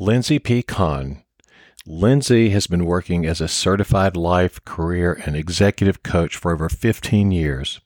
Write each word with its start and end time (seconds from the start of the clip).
Lindsay 0.00 0.38
P. 0.38 0.62
Conn. 0.62 1.22
Lindsay 1.84 2.48
has 2.48 2.66
been 2.66 2.86
working 2.86 3.26
as 3.26 3.38
a 3.38 3.46
certified 3.46 4.16
life, 4.16 4.64
career, 4.64 5.20
and 5.26 5.36
executive 5.36 6.02
coach 6.02 6.38
for 6.38 6.52
over 6.52 6.70
15 6.70 7.30
years 7.30 7.82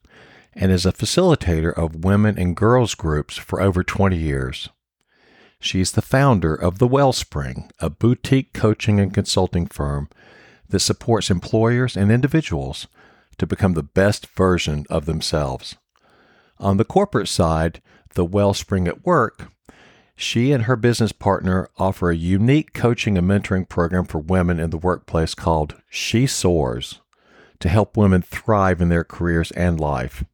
and 0.54 0.70
is 0.70 0.86
a 0.86 0.92
facilitator 0.92 1.76
of 1.76 2.04
women 2.04 2.38
and 2.38 2.54
girls 2.54 2.94
groups 2.94 3.36
for 3.36 3.60
over 3.60 3.82
20 3.82 4.16
years. 4.16 4.68
She's 5.58 5.90
the 5.90 6.02
founder 6.02 6.54
of 6.54 6.78
The 6.78 6.86
Wellspring, 6.86 7.68
a 7.80 7.90
boutique 7.90 8.52
coaching 8.52 9.00
and 9.00 9.12
consulting 9.12 9.66
firm 9.66 10.08
that 10.68 10.78
supports 10.78 11.32
employers 11.32 11.96
and 11.96 12.12
individuals 12.12 12.86
to 13.38 13.46
become 13.48 13.72
the 13.72 13.82
best 13.82 14.28
version 14.28 14.86
of 14.88 15.06
themselves. 15.06 15.74
On 16.60 16.76
the 16.76 16.84
corporate 16.84 17.26
side, 17.26 17.82
The 18.14 18.24
Wellspring 18.24 18.86
at 18.86 19.04
Work 19.04 19.48
she 20.16 20.52
and 20.52 20.64
her 20.64 20.76
business 20.76 21.12
partner 21.12 21.68
offer 21.78 22.10
a 22.10 22.16
unique 22.16 22.72
coaching 22.72 23.18
and 23.18 23.28
mentoring 23.28 23.68
program 23.68 24.04
for 24.04 24.18
women 24.18 24.60
in 24.60 24.70
the 24.70 24.78
workplace 24.78 25.34
called 25.34 25.74
She 25.90 26.26
Soars 26.26 27.00
to 27.60 27.68
help 27.68 27.96
women 27.96 28.22
thrive 28.22 28.80
in 28.80 28.88
their 28.88 29.04
careers 29.04 29.50
and 29.52 29.80
life. 29.80 30.24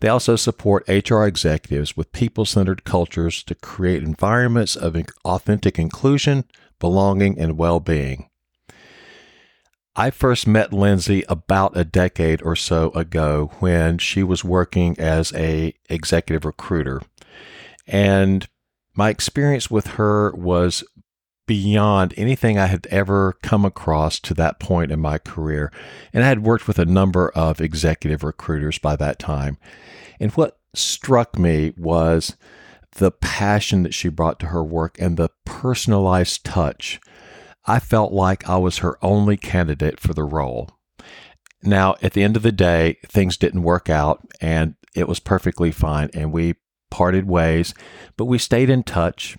They 0.00 0.08
also 0.08 0.36
support 0.36 0.88
HR 0.88 1.24
executives 1.24 1.96
with 1.96 2.12
people 2.12 2.44
centered 2.44 2.84
cultures 2.84 3.42
to 3.44 3.54
create 3.54 4.02
environments 4.02 4.76
of 4.76 4.96
authentic 5.24 5.78
inclusion, 5.78 6.44
belonging, 6.78 7.38
and 7.38 7.58
well 7.58 7.80
being. 7.80 8.28
I 9.96 10.10
first 10.10 10.46
met 10.46 10.72
Lindsay 10.72 11.24
about 11.28 11.76
a 11.76 11.84
decade 11.84 12.40
or 12.42 12.54
so 12.54 12.90
ago 12.90 13.50
when 13.58 13.98
she 13.98 14.22
was 14.22 14.44
working 14.44 14.94
as 15.00 15.32
a 15.34 15.74
executive 15.90 16.44
recruiter. 16.44 17.02
And 17.84 18.46
my 18.98 19.10
experience 19.10 19.70
with 19.70 19.86
her 19.86 20.32
was 20.32 20.82
beyond 21.46 22.12
anything 22.16 22.58
I 22.58 22.66
had 22.66 22.88
ever 22.90 23.38
come 23.44 23.64
across 23.64 24.18
to 24.18 24.34
that 24.34 24.58
point 24.58 24.90
in 24.90 24.98
my 24.98 25.18
career. 25.18 25.72
And 26.12 26.24
I 26.24 26.26
had 26.26 26.42
worked 26.42 26.66
with 26.66 26.80
a 26.80 26.84
number 26.84 27.30
of 27.30 27.60
executive 27.60 28.24
recruiters 28.24 28.78
by 28.78 28.96
that 28.96 29.20
time. 29.20 29.56
And 30.18 30.32
what 30.32 30.58
struck 30.74 31.38
me 31.38 31.74
was 31.76 32.36
the 32.96 33.12
passion 33.12 33.84
that 33.84 33.94
she 33.94 34.08
brought 34.08 34.40
to 34.40 34.46
her 34.46 34.64
work 34.64 35.00
and 35.00 35.16
the 35.16 35.30
personalized 35.44 36.44
touch. 36.44 37.00
I 37.66 37.78
felt 37.78 38.12
like 38.12 38.48
I 38.48 38.56
was 38.56 38.78
her 38.78 38.98
only 39.00 39.36
candidate 39.36 40.00
for 40.00 40.12
the 40.12 40.24
role. 40.24 40.70
Now, 41.62 41.94
at 42.02 42.14
the 42.14 42.24
end 42.24 42.36
of 42.36 42.42
the 42.42 42.50
day, 42.50 42.96
things 43.06 43.36
didn't 43.36 43.62
work 43.62 43.88
out 43.88 44.26
and 44.40 44.74
it 44.96 45.06
was 45.06 45.20
perfectly 45.20 45.70
fine. 45.70 46.10
And 46.14 46.32
we 46.32 46.56
parted 46.90 47.28
ways, 47.28 47.74
but 48.16 48.26
we 48.26 48.38
stayed 48.38 48.70
in 48.70 48.82
touch. 48.82 49.36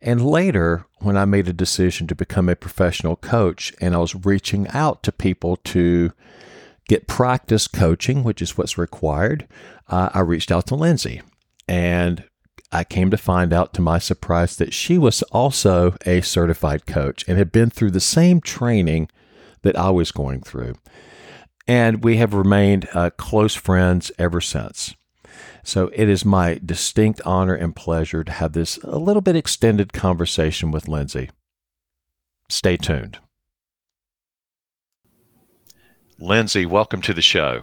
And 0.00 0.24
later, 0.24 0.86
when 1.00 1.16
I 1.16 1.24
made 1.24 1.48
a 1.48 1.52
decision 1.52 2.06
to 2.06 2.14
become 2.14 2.48
a 2.48 2.56
professional 2.56 3.16
coach 3.16 3.72
and 3.80 3.94
I 3.94 3.98
was 3.98 4.14
reaching 4.14 4.68
out 4.68 5.02
to 5.02 5.12
people 5.12 5.56
to 5.56 6.12
get 6.88 7.08
practice 7.08 7.66
coaching, 7.66 8.24
which 8.24 8.40
is 8.40 8.56
what's 8.56 8.78
required, 8.78 9.46
uh, 9.88 10.10
I 10.12 10.20
reached 10.20 10.52
out 10.52 10.66
to 10.68 10.74
Lindsay. 10.74 11.22
And 11.66 12.24
I 12.70 12.84
came 12.84 13.10
to 13.10 13.16
find 13.16 13.52
out 13.52 13.72
to 13.74 13.82
my 13.82 13.98
surprise 13.98 14.56
that 14.56 14.74
she 14.74 14.98
was 14.98 15.22
also 15.24 15.96
a 16.06 16.20
certified 16.20 16.86
coach 16.86 17.24
and 17.26 17.38
had 17.38 17.50
been 17.50 17.70
through 17.70 17.92
the 17.92 18.00
same 18.00 18.40
training 18.40 19.08
that 19.62 19.76
I 19.76 19.90
was 19.90 20.12
going 20.12 20.42
through. 20.42 20.74
And 21.66 22.02
we 22.04 22.16
have 22.16 22.34
remained 22.34 22.88
uh, 22.94 23.10
close 23.10 23.54
friends 23.54 24.10
ever 24.18 24.40
since. 24.40 24.94
So 25.62 25.90
it 25.94 26.08
is 26.08 26.24
my 26.24 26.60
distinct 26.64 27.20
honor 27.24 27.54
and 27.54 27.74
pleasure 27.74 28.24
to 28.24 28.32
have 28.32 28.52
this 28.52 28.78
a 28.78 28.98
little 28.98 29.22
bit 29.22 29.36
extended 29.36 29.92
conversation 29.92 30.70
with 30.70 30.88
Lindsay. 30.88 31.30
Stay 32.48 32.76
tuned. 32.76 33.18
Lindsay, 36.18 36.66
welcome 36.66 37.00
to 37.02 37.14
the 37.14 37.22
show. 37.22 37.62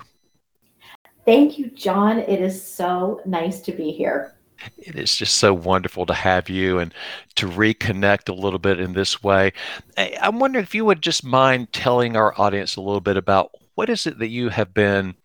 Thank 1.26 1.58
you, 1.58 1.72
John. 1.72 2.20
It 2.20 2.40
is 2.40 2.64
so 2.64 3.20
nice 3.26 3.60
to 3.62 3.72
be 3.72 3.92
here. 3.92 4.36
It 4.78 4.96
is 4.96 5.16
just 5.16 5.36
so 5.36 5.54
wonderful 5.54 6.06
to 6.06 6.14
have 6.14 6.50
you 6.50 6.80
and 6.80 6.94
to 7.36 7.48
reconnect 7.48 8.30
a 8.30 8.34
little 8.34 8.60
bit 8.60 8.80
in 8.80 8.94
this 8.94 9.22
way. 9.22 9.52
I'm 9.98 10.40
wondering 10.40 10.64
if 10.64 10.74
you 10.74 10.86
would 10.86 11.02
just 11.02 11.26
mind 11.26 11.74
telling 11.74 12.16
our 12.16 12.40
audience 12.40 12.76
a 12.76 12.82
little 12.82 13.02
bit 13.02 13.18
about 13.18 13.52
what 13.74 13.90
is 13.90 14.08
it 14.08 14.20
that 14.20 14.30
you 14.30 14.50
have 14.50 14.74
been 14.74 15.16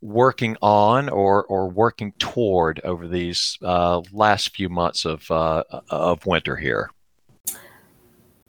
working 0.00 0.56
on 0.62 1.08
or 1.08 1.44
or 1.44 1.68
working 1.68 2.12
toward 2.18 2.80
over 2.84 3.08
these 3.08 3.58
uh, 3.62 4.02
last 4.12 4.54
few 4.54 4.68
months 4.68 5.04
of 5.04 5.30
uh, 5.30 5.62
of 5.90 6.26
winter 6.26 6.56
here? 6.56 6.90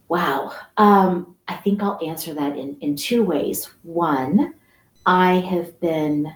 Wow, 0.09 0.53
um, 0.77 1.35
I 1.47 1.55
think 1.55 1.81
I'll 1.81 1.99
answer 2.05 2.33
that 2.33 2.57
in 2.57 2.77
in 2.81 2.95
two 2.95 3.23
ways. 3.23 3.69
One, 3.83 4.53
I 5.05 5.35
have 5.35 5.79
been 5.79 6.33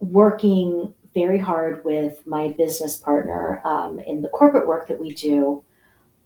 working 0.00 0.94
very 1.14 1.38
hard 1.38 1.84
with 1.84 2.24
my 2.26 2.48
business 2.48 2.96
partner 2.96 3.60
um, 3.64 3.98
in 3.98 4.22
the 4.22 4.28
corporate 4.28 4.68
work 4.68 4.86
that 4.88 5.00
we 5.00 5.12
do 5.14 5.64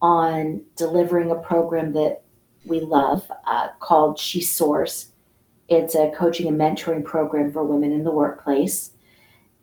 on 0.02 0.62
delivering 0.76 1.30
a 1.30 1.36
program 1.36 1.92
that 1.92 2.22
we 2.66 2.80
love 2.80 3.30
uh, 3.46 3.68
called 3.78 4.18
She 4.18 4.40
Soars 4.40 5.11
it's 5.72 5.94
a 5.94 6.10
coaching 6.10 6.48
and 6.48 6.58
mentoring 6.58 7.04
program 7.04 7.52
for 7.52 7.64
women 7.64 7.92
in 7.92 8.04
the 8.04 8.10
workplace. 8.10 8.90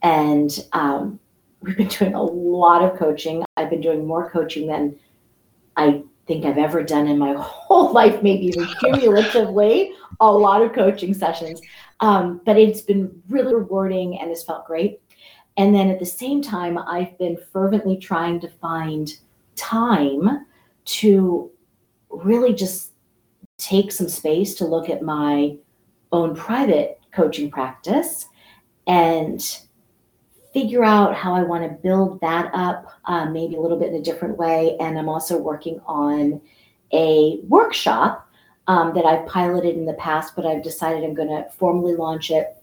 And 0.02 0.66
um, 0.74 1.20
we've 1.62 1.78
been 1.78 1.88
doing 2.00 2.14
a 2.14 2.24
lot 2.24 2.84
of 2.84 2.98
coaching. 2.98 3.44
I've 3.58 3.70
been 3.70 3.82
doing 3.82 4.06
more 4.06 4.30
coaching 4.30 4.68
than 4.68 4.98
I 5.78 6.04
think 6.28 6.46
I've 6.46 6.58
ever 6.58 6.84
done 6.84 7.08
in 7.08 7.18
my 7.18 7.34
whole 7.38 7.94
life, 7.94 8.22
maybe 8.24 8.48
even 8.48 8.68
cumulatively, 8.80 9.94
a 10.20 10.32
lot 10.32 10.62
of 10.62 10.74
coaching 10.74 11.14
sessions. 11.14 11.62
Um, 12.00 12.42
but 12.46 12.58
it's 12.58 12.82
been 12.82 13.22
really 13.30 13.54
rewarding 13.54 14.20
and 14.20 14.32
it's 14.32 14.44
felt 14.44 14.66
great. 14.66 15.02
And 15.58 15.76
then 15.76 15.90
at 15.90 16.00
the 16.00 16.06
same 16.06 16.42
time, 16.42 16.78
I've 16.78 17.18
been 17.18 17.38
fervently 17.52 17.98
trying 17.98 18.40
to 18.40 18.48
find 18.48 19.12
time 19.56 20.46
to 20.86 21.52
really 22.10 22.54
just 22.54 22.92
take 23.58 23.92
some 23.92 24.08
space 24.08 24.56
to 24.56 24.66
look 24.66 24.90
at 24.90 25.02
my 25.02 25.58
own 26.12 26.36
private 26.36 27.00
coaching 27.14 27.50
practice 27.50 28.28
and 28.88 29.60
figure 30.54 30.84
out 30.84 31.16
how 31.16 31.34
I 31.34 31.44
want 31.44 31.64
to 31.64 31.70
build 31.70 32.20
that 32.22 32.50
up, 32.54 32.88
uh, 33.06 33.26
maybe 33.26 33.56
a 33.56 33.60
little 33.60 33.78
bit 33.78 33.90
in 33.90 33.96
a 33.96 34.02
different 34.02 34.38
way. 34.38 34.76
And 34.80 34.98
I'm 34.98 35.10
also 35.10 35.38
working 35.38 35.80
on 35.86 36.42
a 36.92 37.40
workshop 37.44 38.28
um, 38.68 38.94
that 38.96 39.06
I've 39.06 39.28
piloted 39.28 39.76
in 39.76 39.86
the 39.86 39.94
past, 39.94 40.36
but 40.36 40.46
I've 40.46 40.64
decided 40.64 41.04
I'm 41.04 41.14
going 41.14 41.30
to 41.30 41.48
formally 41.58 41.96
launch 41.96 42.32
it 42.32 42.56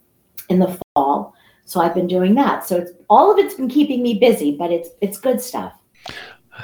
in 0.48 0.58
the 0.58 0.78
fall. 0.94 1.34
So 1.64 1.80
I've 1.80 1.94
been 1.94 2.06
doing 2.06 2.34
that. 2.36 2.64
So 2.64 2.76
it's 2.76 2.92
all 3.08 3.32
of 3.32 3.38
it's 3.38 3.54
been 3.54 3.68
keeping 3.68 4.02
me 4.02 4.18
busy, 4.18 4.56
but 4.56 4.70
it's 4.70 4.90
it's 5.00 5.18
good 5.18 5.40
stuff. 5.40 5.72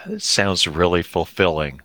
It 0.07 0.23
sounds 0.23 0.67
really 0.67 1.03
fulfilling 1.03 1.81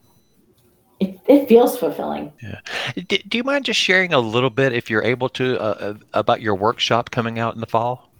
it, 0.99 1.19
it 1.27 1.47
feels 1.47 1.77
fulfilling. 1.77 2.33
Yeah. 2.41 2.59
Do, 2.95 3.17
do, 3.17 3.37
you 3.37 3.43
mind 3.43 3.65
just 3.65 3.79
sharing 3.79 4.13
a 4.13 4.19
little 4.19 4.49
bit, 4.49 4.73
if 4.73 4.89
you're 4.89 5.03
able 5.03 5.29
to, 5.29 5.59
uh, 5.59 5.63
uh, 5.63 5.93
about 6.13 6.41
your 6.41 6.55
workshop 6.55 7.11
coming 7.11 7.39
out 7.39 7.53
in 7.53 7.61
the 7.61 7.67
fall? 7.67 8.11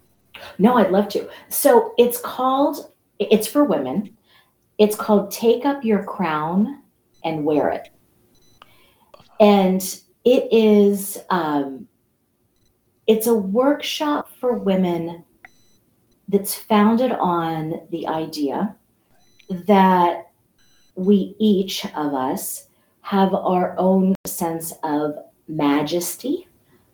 No, 0.59 0.77
I'd 0.77 0.91
love 0.91 1.09
to. 1.09 1.27
So 1.49 1.93
it's 1.97 2.19
called, 2.19 2.91
it's 3.19 3.47
for 3.47 3.63
women. 3.63 4.15
It's 4.77 4.95
called 4.95 5.31
Take 5.31 5.65
Up 5.65 5.83
Your 5.83 6.03
Crown 6.03 6.83
and 7.23 7.43
Wear 7.43 7.69
It. 7.69 7.89
And 9.39 9.81
it 10.23 10.47
is, 10.51 11.17
um, 11.29 11.87
it's 13.07 13.25
a 13.25 13.33
workshop 13.33 14.29
for 14.39 14.53
women 14.53 15.23
that's 16.27 16.53
founded 16.53 17.11
on 17.11 17.87
the 17.89 18.05
idea 18.07 18.75
that 19.49 20.29
we 20.95 21.35
each 21.39 21.85
of 21.85 22.13
us 22.13 22.66
have 23.07 23.33
our 23.33 23.73
own 23.77 24.13
sense 24.25 24.73
of 24.83 25.15
majesty, 25.47 26.45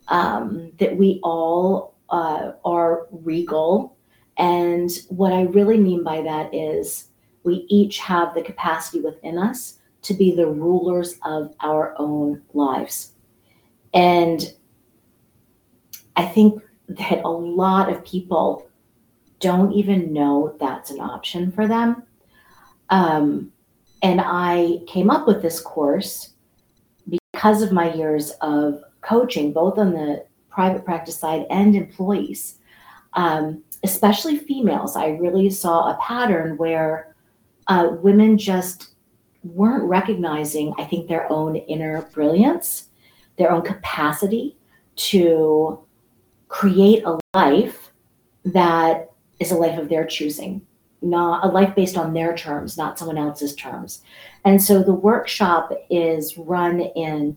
um, 0.06 0.70
that 0.78 0.96
we 0.96 1.18
all 1.24 1.96
uh, 2.08 2.52
are 2.64 3.08
regal. 3.10 3.96
And 4.36 4.88
what 5.08 5.32
I 5.32 5.42
really 5.42 5.76
mean 5.76 6.04
by 6.04 6.22
that 6.22 6.54
is 6.54 7.08
we 7.42 7.66
each 7.68 7.98
have 7.98 8.32
the 8.32 8.42
capacity 8.42 9.00
within 9.00 9.38
us 9.38 9.80
to 10.02 10.14
be 10.14 10.36
the 10.36 10.46
rulers 10.46 11.16
of 11.24 11.52
our 11.58 11.96
own 11.98 12.42
lives. 12.52 13.14
And 13.92 14.54
I 16.14 16.26
think 16.26 16.62
that 16.90 17.24
a 17.24 17.28
lot 17.28 17.90
of 17.90 18.04
people 18.04 18.70
don't 19.40 19.72
even 19.72 20.12
know 20.12 20.54
that's 20.60 20.92
an 20.92 21.00
option 21.00 21.50
for 21.50 21.66
them. 21.66 22.04
Um, 22.88 23.50
and 24.04 24.20
I 24.20 24.80
came 24.86 25.10
up 25.10 25.26
with 25.26 25.40
this 25.40 25.60
course 25.60 26.34
because 27.08 27.62
of 27.62 27.72
my 27.72 27.92
years 27.94 28.32
of 28.42 28.82
coaching, 29.00 29.50
both 29.50 29.78
on 29.78 29.92
the 29.92 30.26
private 30.50 30.84
practice 30.84 31.18
side 31.18 31.46
and 31.48 31.74
employees, 31.74 32.58
um, 33.14 33.64
especially 33.82 34.36
females. 34.36 34.94
I 34.94 35.16
really 35.16 35.48
saw 35.48 35.90
a 35.90 35.98
pattern 36.02 36.58
where 36.58 37.16
uh, 37.66 37.96
women 38.02 38.36
just 38.36 38.90
weren't 39.42 39.84
recognizing, 39.84 40.74
I 40.76 40.84
think, 40.84 41.08
their 41.08 41.30
own 41.32 41.56
inner 41.56 42.02
brilliance, 42.12 42.90
their 43.38 43.50
own 43.50 43.62
capacity 43.62 44.58
to 44.96 45.82
create 46.48 47.04
a 47.04 47.18
life 47.32 47.90
that 48.44 49.12
is 49.40 49.50
a 49.50 49.56
life 49.56 49.78
of 49.78 49.88
their 49.88 50.04
choosing, 50.04 50.60
not 51.04 51.44
a 51.44 51.48
life 51.48 51.74
based 51.74 51.96
on 51.96 52.14
their 52.14 52.34
terms, 52.34 52.76
not 52.76 52.98
someone 52.98 53.18
else's 53.18 53.54
terms. 53.54 54.02
And 54.44 54.62
so 54.62 54.82
the 54.82 54.94
workshop 54.94 55.72
is 55.90 56.36
run 56.38 56.80
in 56.80 57.36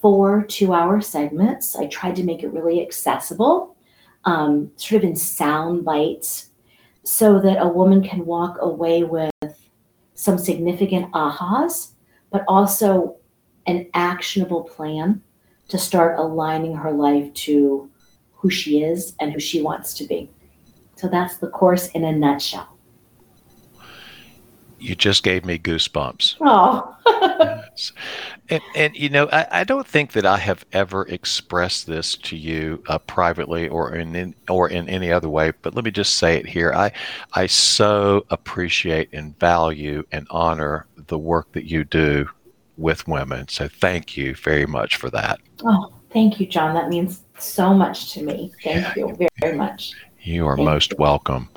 four 0.00 0.44
two 0.44 0.72
hour 0.72 1.00
segments. 1.00 1.76
I 1.76 1.86
tried 1.86 2.16
to 2.16 2.24
make 2.24 2.42
it 2.42 2.52
really 2.52 2.82
accessible, 2.82 3.76
um, 4.24 4.70
sort 4.76 5.02
of 5.02 5.10
in 5.10 5.16
sound 5.16 5.84
bites, 5.84 6.50
so 7.04 7.40
that 7.40 7.62
a 7.62 7.68
woman 7.68 8.02
can 8.02 8.26
walk 8.26 8.56
away 8.60 9.04
with 9.04 9.30
some 10.14 10.38
significant 10.38 11.10
ahas, 11.12 11.92
but 12.30 12.44
also 12.48 13.16
an 13.66 13.88
actionable 13.94 14.64
plan 14.64 15.22
to 15.68 15.78
start 15.78 16.18
aligning 16.18 16.74
her 16.74 16.92
life 16.92 17.32
to 17.34 17.90
who 18.32 18.50
she 18.50 18.82
is 18.82 19.14
and 19.20 19.32
who 19.32 19.40
she 19.40 19.62
wants 19.62 19.94
to 19.94 20.04
be. 20.04 20.28
So 20.96 21.08
that's 21.08 21.36
the 21.36 21.48
course 21.48 21.88
in 21.88 22.04
a 22.04 22.12
nutshell. 22.12 22.71
You 24.82 24.94
just 24.94 25.22
gave 25.22 25.44
me 25.44 25.58
goosebumps. 25.58 26.36
Oh. 26.40 26.96
yes. 27.06 27.92
and, 28.48 28.62
and, 28.74 28.96
you 28.96 29.08
know, 29.08 29.28
I, 29.32 29.46
I, 29.60 29.64
don't 29.64 29.86
think 29.86 30.12
that 30.12 30.26
I 30.26 30.38
have 30.38 30.66
ever 30.72 31.06
expressed 31.06 31.86
this 31.86 32.16
to 32.16 32.36
you 32.36 32.82
uh, 32.88 32.98
privately 32.98 33.68
or 33.68 33.94
in, 33.94 34.14
in, 34.16 34.34
or 34.48 34.68
in 34.68 34.88
any 34.88 35.12
other 35.12 35.28
way. 35.28 35.52
But 35.62 35.74
let 35.74 35.84
me 35.84 35.90
just 35.90 36.14
say 36.14 36.36
it 36.36 36.46
here. 36.46 36.72
I 36.72 36.92
I 37.32 37.46
so 37.46 38.26
appreciate 38.30 39.08
and 39.12 39.38
value 39.38 40.04
and 40.10 40.26
honor 40.30 40.86
the 40.96 41.18
work 41.18 41.52
that 41.52 41.64
you 41.64 41.84
do 41.84 42.28
with 42.76 43.06
women. 43.06 43.48
So 43.48 43.68
thank 43.68 44.16
you 44.16 44.34
very 44.34 44.66
much 44.66 44.96
for 44.96 45.10
that. 45.10 45.40
Oh, 45.64 45.92
thank 46.10 46.40
you, 46.40 46.46
John. 46.46 46.74
That 46.74 46.88
means 46.88 47.22
so 47.38 47.72
much 47.72 48.12
to 48.14 48.22
me. 48.22 48.52
Thank 48.62 48.96
yeah, 48.96 49.06
you 49.06 49.28
very, 49.40 49.56
much. 49.56 49.92
You 50.20 50.46
are 50.46 50.56
Thank 50.56 50.66
most 50.66 50.90
you. 50.92 50.96
welcome. 50.98 51.48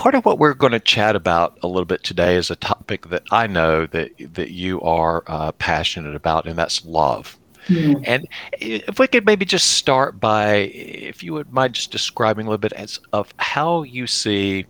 Part 0.00 0.14
of 0.14 0.24
what 0.24 0.38
we're 0.38 0.54
going 0.54 0.72
to 0.72 0.80
chat 0.80 1.14
about 1.14 1.58
a 1.62 1.66
little 1.66 1.84
bit 1.84 2.02
today 2.02 2.36
is 2.36 2.50
a 2.50 2.56
topic 2.56 3.10
that 3.10 3.22
I 3.30 3.46
know 3.46 3.84
that 3.88 4.10
that 4.32 4.50
you 4.50 4.80
are 4.80 5.22
uh, 5.26 5.52
passionate 5.52 6.16
about, 6.16 6.46
and 6.46 6.56
that's 6.56 6.86
love. 6.86 7.38
Mm. 7.66 8.02
And 8.06 8.26
if 8.52 8.98
we 8.98 9.06
could 9.06 9.26
maybe 9.26 9.44
just 9.44 9.72
start 9.72 10.18
by, 10.18 10.54
if 10.72 11.22
you 11.22 11.34
would 11.34 11.52
mind 11.52 11.74
just 11.74 11.92
describing 11.92 12.46
a 12.46 12.48
little 12.48 12.56
bit 12.56 12.72
as 12.72 12.98
of 13.12 13.34
how 13.36 13.82
you 13.82 14.06
see 14.06 14.64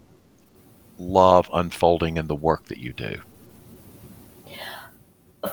love 0.98 1.48
unfolding 1.52 2.16
in 2.16 2.26
the 2.26 2.34
work 2.34 2.64
that 2.66 2.78
you 2.78 2.92
do. 2.92 3.16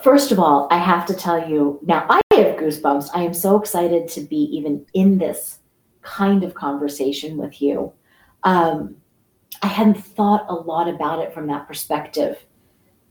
First 0.02 0.32
of 0.32 0.40
all, 0.40 0.68
I 0.72 0.80
have 0.80 1.06
to 1.06 1.14
tell 1.14 1.48
you 1.48 1.80
now, 1.84 2.04
I 2.10 2.20
have 2.32 2.56
goosebumps. 2.56 3.12
I 3.14 3.22
am 3.22 3.34
so 3.36 3.62
excited 3.62 4.08
to 4.08 4.22
be 4.22 4.38
even 4.58 4.88
in 4.96 5.20
this 5.20 5.60
kind 6.02 6.44
of 6.44 6.56
conversation 6.56 7.38
with 7.38 7.62
you. 7.62 7.94
Um, 8.44 8.96
I 9.62 9.68
hadn't 9.68 10.04
thought 10.04 10.46
a 10.50 10.54
lot 10.54 10.88
about 10.88 11.20
it 11.20 11.34
from 11.34 11.48
that 11.48 11.68
perspective 11.68 12.38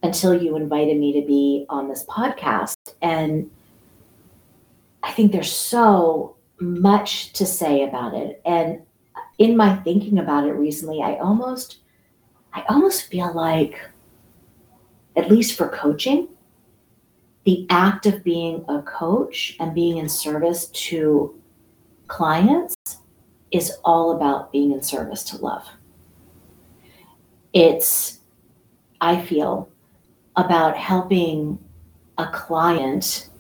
until 0.03 0.41
you 0.41 0.57
invited 0.57 0.99
me 0.99 1.21
to 1.21 1.27
be 1.27 1.67
on 1.69 1.89
this 1.89 2.05
podcast. 2.05 2.77
And 3.03 3.51
I 5.03 5.13
think 5.13 5.33
there's 5.33 5.53
so 5.53 6.37
much 6.61 7.33
to 7.35 7.47
say 7.47 7.83
about 7.83 8.15
it. 8.15 8.41
And 8.45 8.83
in 9.39 9.57
my 9.57 9.77
thinking 9.77 10.19
about 10.19 10.47
it 10.47 10.53
recently, 10.53 11.03
I 11.03 11.17
almost 11.17 11.79
I 12.53 12.65
almost 12.71 13.11
feel 13.11 13.35
like 13.35 13.79
at 15.15 15.31
least 15.31 15.57
for 15.57 15.69
coaching, 15.69 16.29
the 17.45 17.67
act 17.71 18.07
of 18.07 18.25
being 18.25 18.65
a 18.69 18.83
coach 18.83 19.57
and 19.61 19.75
being 19.75 19.99
in 19.99 20.09
service 20.09 20.67
to 20.69 21.39
clients 22.09 22.75
is 23.51 23.73
all 23.85 24.17
about 24.17 24.53
being 24.53 24.73
in 24.73 24.83
service 24.83 25.23
to 25.25 25.37
love. 25.39 25.65
It's, 27.57 28.19
I 29.01 29.19
feel, 29.19 29.71
about 30.37 30.77
helping 30.77 31.59
a 32.19 32.27
client 32.27 33.31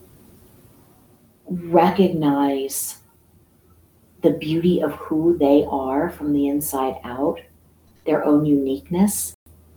recognize 1.46 3.00
the 4.22 4.30
beauty 4.30 4.80
of 4.80 4.92
who 4.92 5.36
they 5.36 5.66
are 5.68 6.08
from 6.08 6.32
the 6.32 6.48
inside 6.48 6.94
out, 7.04 7.42
their 8.06 8.24
own 8.24 8.46
uniqueness, 8.46 9.34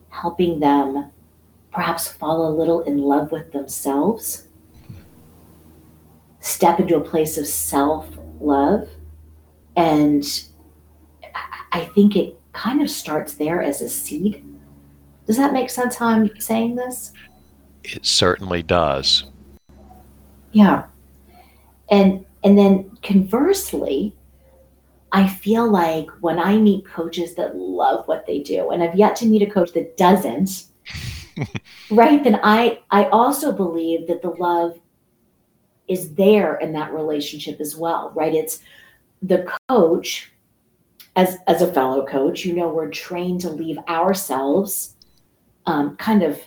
helping 0.07 0.61
them 0.61 1.11
perhaps 1.73 2.07
fall 2.07 2.47
a 2.47 2.55
little 2.57 2.79
in 2.83 2.99
love 2.99 3.33
with 3.33 3.51
themselves, 3.51 4.47
step 6.39 6.79
into 6.79 6.95
a 6.95 7.01
place 7.01 7.37
of 7.37 7.45
self 7.45 8.07
love. 8.39 8.87
And 9.75 10.23
I 11.73 11.83
think 11.93 12.15
it 12.15 12.39
kind 12.59 12.81
of 12.81 12.89
starts 12.89 13.35
there 13.35 13.61
as 13.61 13.81
a 13.81 13.87
seed. 13.87 14.43
Does 15.25 15.37
that 15.37 15.53
make 15.53 15.69
sense 15.69 15.95
how 15.95 16.07
I'm 16.07 16.29
saying 16.41 16.75
this? 16.75 17.13
It 17.85 18.05
certainly 18.05 18.63
does. 18.63 19.23
Yeah. 20.51 20.87
And 21.89 22.25
and 22.43 22.57
then 22.57 22.97
conversely, 23.01 24.13
I 25.13 25.25
feel 25.27 25.71
like 25.71 26.07
when 26.19 26.37
I 26.37 26.57
meet 26.57 26.85
coaches 26.85 27.33
that 27.35 27.55
love 27.55 28.05
what 28.09 28.25
they 28.25 28.39
do, 28.39 28.71
and 28.71 28.83
I've 28.83 28.95
yet 28.95 29.15
to 29.17 29.25
meet 29.25 29.41
a 29.41 29.49
coach 29.49 29.71
that 29.73 29.95
doesn't, 29.95 30.65
right? 31.91 32.21
Then 32.21 32.41
I 32.43 32.79
I 32.91 33.05
also 33.05 33.53
believe 33.53 34.05
that 34.07 34.21
the 34.21 34.31
love 34.31 34.77
is 35.87 36.13
there 36.15 36.57
in 36.57 36.73
that 36.73 36.93
relationship 36.93 37.61
as 37.61 37.77
well, 37.77 38.11
right? 38.15 38.33
It's 38.33 38.59
the 39.21 39.47
coach 39.69 40.31
as 41.19 41.37
as 41.47 41.61
a 41.61 41.73
fellow 41.73 42.05
coach, 42.05 42.45
you 42.45 42.53
know, 42.53 42.69
we're 42.69 42.89
trained 42.89 43.41
to 43.41 43.49
leave 43.49 43.77
ourselves 43.89 44.95
um, 45.65 45.97
kind 45.97 46.23
of 46.23 46.39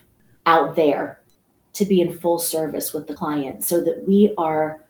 out 0.46 0.74
there 0.76 1.20
to 1.74 1.84
be 1.84 2.00
in 2.00 2.18
full 2.18 2.38
service 2.38 2.94
with 2.94 3.06
the 3.06 3.14
client, 3.14 3.62
so 3.62 3.82
that 3.82 4.08
we 4.08 4.32
are 4.38 4.82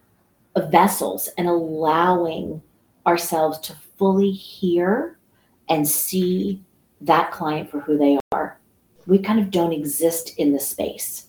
vessels 0.71 1.29
and 1.37 1.49
allowing 1.49 2.63
ourselves 3.07 3.59
to 3.59 3.75
fully 3.99 4.31
hear 4.31 5.19
and 5.69 5.89
see 5.89 6.63
that 7.01 7.33
client 7.33 7.69
for 7.69 7.81
who 7.81 7.99
they 7.99 8.19
are. 8.31 8.61
We 9.07 9.19
kind 9.19 9.41
of 9.41 9.51
don't 9.51 9.73
exist 9.73 10.39
in 10.39 10.53
the 10.53 10.61
space. 10.61 11.27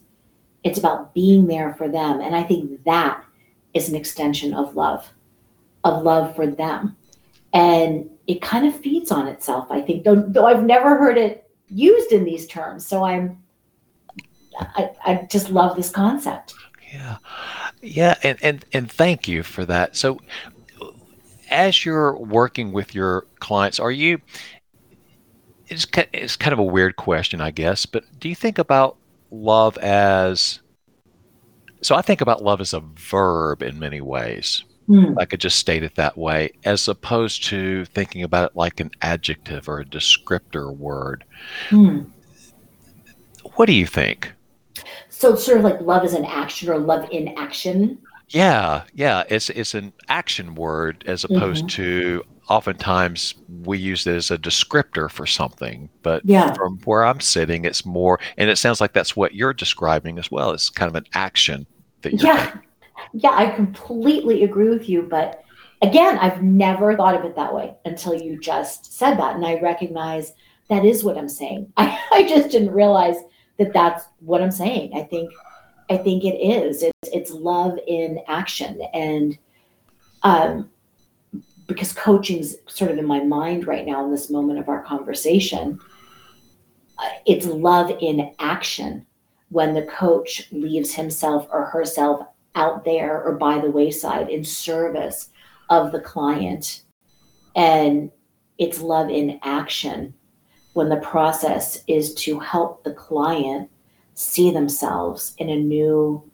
It's 0.64 0.78
about 0.78 1.16
being 1.16 1.48
there 1.48 1.74
for 1.74 1.88
them. 1.88 2.22
And 2.22 2.36
I 2.36 2.44
think 2.44 2.84
that 2.84 3.24
is 3.74 3.90
an 3.90 3.96
extension 3.96 4.54
of 4.54 4.76
love, 4.76 5.12
of 5.84 6.04
love 6.04 6.36
for 6.36 6.46
them. 6.46 6.96
And 7.52 8.10
it 8.28 8.42
kind 8.42 8.66
of 8.66 8.76
feeds 8.80 9.12
on 9.12 9.28
itself, 9.28 9.68
I 9.70 9.82
think, 9.82 10.04
though, 10.04 10.16
though 10.16 10.46
I've 10.46 10.64
never 10.64 10.98
heard 10.98 11.18
it 11.18 11.50
used 11.68 12.12
in 12.12 12.24
these 12.24 12.48
terms. 12.48 12.86
So 12.86 13.04
I'm, 13.04 13.44
I, 14.60 14.92
I 15.06 15.28
just 15.30 15.50
love 15.50 15.76
this 15.76 15.90
concept. 15.90 16.54
Yeah. 16.92 17.18
Yeah. 17.82 18.16
And, 18.24 18.38
and, 18.42 18.66
and 18.72 18.92
thank 18.92 19.28
you 19.28 19.44
for 19.44 19.66
that. 19.66 19.96
So 19.96 20.20
as 21.50 21.86
you're 21.86 22.18
working 22.18 22.72
with 22.72 22.96
your 22.96 23.26
clients, 23.40 23.80
are 23.80 23.92
you, 23.92 24.22
it's, 25.68 25.88
it's 26.14 26.36
kind 26.36 26.54
of 26.54 26.60
a 26.60 26.64
weird 26.64 26.96
question, 26.96 27.42
I 27.42 27.52
guess, 27.52 27.86
but 27.86 28.04
do 28.20 28.30
you 28.30 28.36
think 28.36 28.58
about 28.58 28.98
love 29.32 29.78
as 29.80 30.60
so 31.82 31.96
I 31.96 32.02
think 32.02 32.22
about 32.22 32.42
love 32.42 32.62
as 32.62 32.74
a 32.74 32.80
verb 32.80 33.62
in 33.62 33.78
many 33.78 34.00
ways. 34.00 34.64
Mm. 34.90 35.16
I 35.18 35.26
could 35.26 35.40
just 35.40 35.58
state 35.58 35.84
it 35.84 35.96
that 35.96 36.18
way, 36.18 36.52
as 36.66 36.88
opposed 36.88 37.44
to 37.46 37.86
thinking 37.86 38.24
about 38.24 38.52
it 38.52 38.56
like 38.56 38.80
an 38.80 38.92
adjective 39.02 39.70
or 39.70 39.80
a 39.80 39.86
descriptor 39.86 40.76
word. 40.76 41.24
Mm. 41.70 42.06
What 43.56 43.68
do 43.68 43.74
you 43.74 43.88
think? 43.88 44.34
So 45.10 45.36
sort 45.36 45.60
of 45.60 45.64
like 45.64 45.80
love 45.82 46.04
is 46.04 46.14
an 46.14 46.26
action 46.26 46.70
or 46.70 46.78
love 46.78 47.08
in 47.12 47.30
action. 47.38 47.98
Yeah, 48.30 48.84
yeah. 48.94 49.24
It's 49.30 49.50
it's 49.50 49.74
an 49.74 49.94
action 50.10 50.56
word 50.56 51.04
as 51.08 51.24
opposed 51.24 51.66
mm-hmm. 51.66 51.84
to 51.84 52.24
oftentimes 52.50 53.36
we 53.64 53.78
use 53.78 54.06
it 54.06 54.16
as 54.16 54.32
a 54.32 54.38
descriptor 54.38 55.10
for 55.10 55.26
something. 55.26 55.90
But 56.02 56.26
yeah. 56.26 56.54
from 56.54 56.80
where 56.86 57.06
I'm 57.06 57.22
sitting, 57.22 57.64
it's 57.64 57.86
more 57.86 58.20
and 58.38 58.50
it 58.50 58.58
sounds 58.58 58.82
like 58.82 58.94
that's 58.94 59.16
what 59.16 59.36
you're 59.36 59.54
describing 59.54 60.18
as 60.20 60.32
well. 60.32 60.52
It's 60.52 60.70
kind 60.70 60.90
of 60.90 60.96
an 60.96 61.06
action 61.14 61.68
that 62.02 62.14
you're 62.14 62.34
Yeah. 62.34 62.58
Yeah, 63.14 63.32
I 63.32 63.50
completely 63.50 64.44
agree 64.44 64.70
with 64.70 64.90
you. 64.90 65.04
But 65.04 65.44
again, 65.82 66.18
I've 66.20 66.42
never 66.42 66.96
thought 66.96 67.16
of 67.16 67.26
it 67.26 67.36
that 67.36 67.54
way 67.54 67.76
until 67.86 68.14
you 68.14 68.40
just 68.40 68.94
said 68.98 69.16
that. 69.16 69.36
And 69.36 69.46
I 69.46 69.60
recognize 69.60 70.34
that 70.70 70.86
is 70.86 71.04
what 71.04 71.18
I'm 71.18 71.30
saying. 71.30 71.72
I, 71.78 72.00
I 72.12 72.24
just 72.24 72.50
didn't 72.50 72.72
realize 72.72 73.18
that 73.60 73.74
that's 73.74 74.06
what 74.20 74.42
I'm 74.42 74.52
saying. 74.52 74.94
I 74.96 75.02
think 75.04 75.32
I 75.90 75.98
think 75.98 76.24
it 76.24 76.38
is. 76.38 76.82
It's 76.82 77.10
it's 77.12 77.32
love 77.32 77.78
in 77.88 78.20
action, 78.28 78.82
and 78.94 79.38
um, 80.24 80.70
because 81.68 81.94
coaching's 81.94 82.56
sort 82.68 82.92
of 82.92 82.98
in 82.98 83.06
my 83.06 83.20
mind 83.20 83.68
right 83.68 83.86
now 83.86 84.04
in 84.06 84.12
this 84.12 84.30
moment 84.30 84.60
of 84.60 84.70
our 84.70 84.82
conversation, 84.84 85.80
uh, 86.98 87.10
it's 87.26 87.46
love 87.46 87.92
in 88.02 88.34
action 88.40 89.06
when 89.50 89.74
the 89.74 89.84
coach 89.84 90.48
leaves 90.52 90.94
himself 90.94 91.48
or 91.52 91.66
herself 91.66 92.26
out 92.56 92.86
there 92.86 93.24
or 93.24 93.34
by 93.34 93.60
the 93.60 93.72
wayside 93.72 94.30
in 94.30 94.44
service 94.44 95.30
of 95.70 95.92
the 95.92 96.00
client. 96.00 96.84
And 97.56 98.12
it's 98.58 98.82
love 98.82 99.10
in 99.10 99.40
action 99.44 100.14
when 100.74 100.90
the 100.90 100.98
process 100.98 101.84
is 101.88 102.14
to 102.16 102.40
help 102.40 102.84
the 102.84 102.94
client 102.94 103.70
see 104.16 104.52
themselves 104.52 105.36
in 105.38 105.50
a 105.50 105.56
new 105.56 106.30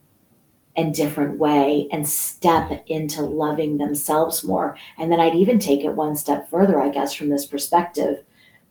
and 0.75 0.93
different 0.93 1.37
way 1.37 1.87
and 1.91 2.07
step 2.07 2.83
into 2.87 3.21
loving 3.21 3.77
themselves 3.77 4.43
more. 4.43 4.77
And 4.97 5.11
then 5.11 5.19
I'd 5.19 5.35
even 5.35 5.59
take 5.59 5.83
it 5.83 5.93
one 5.93 6.15
step 6.15 6.49
further, 6.49 6.81
I 6.81 6.89
guess, 6.89 7.13
from 7.13 7.29
this 7.29 7.45
perspective 7.45 8.23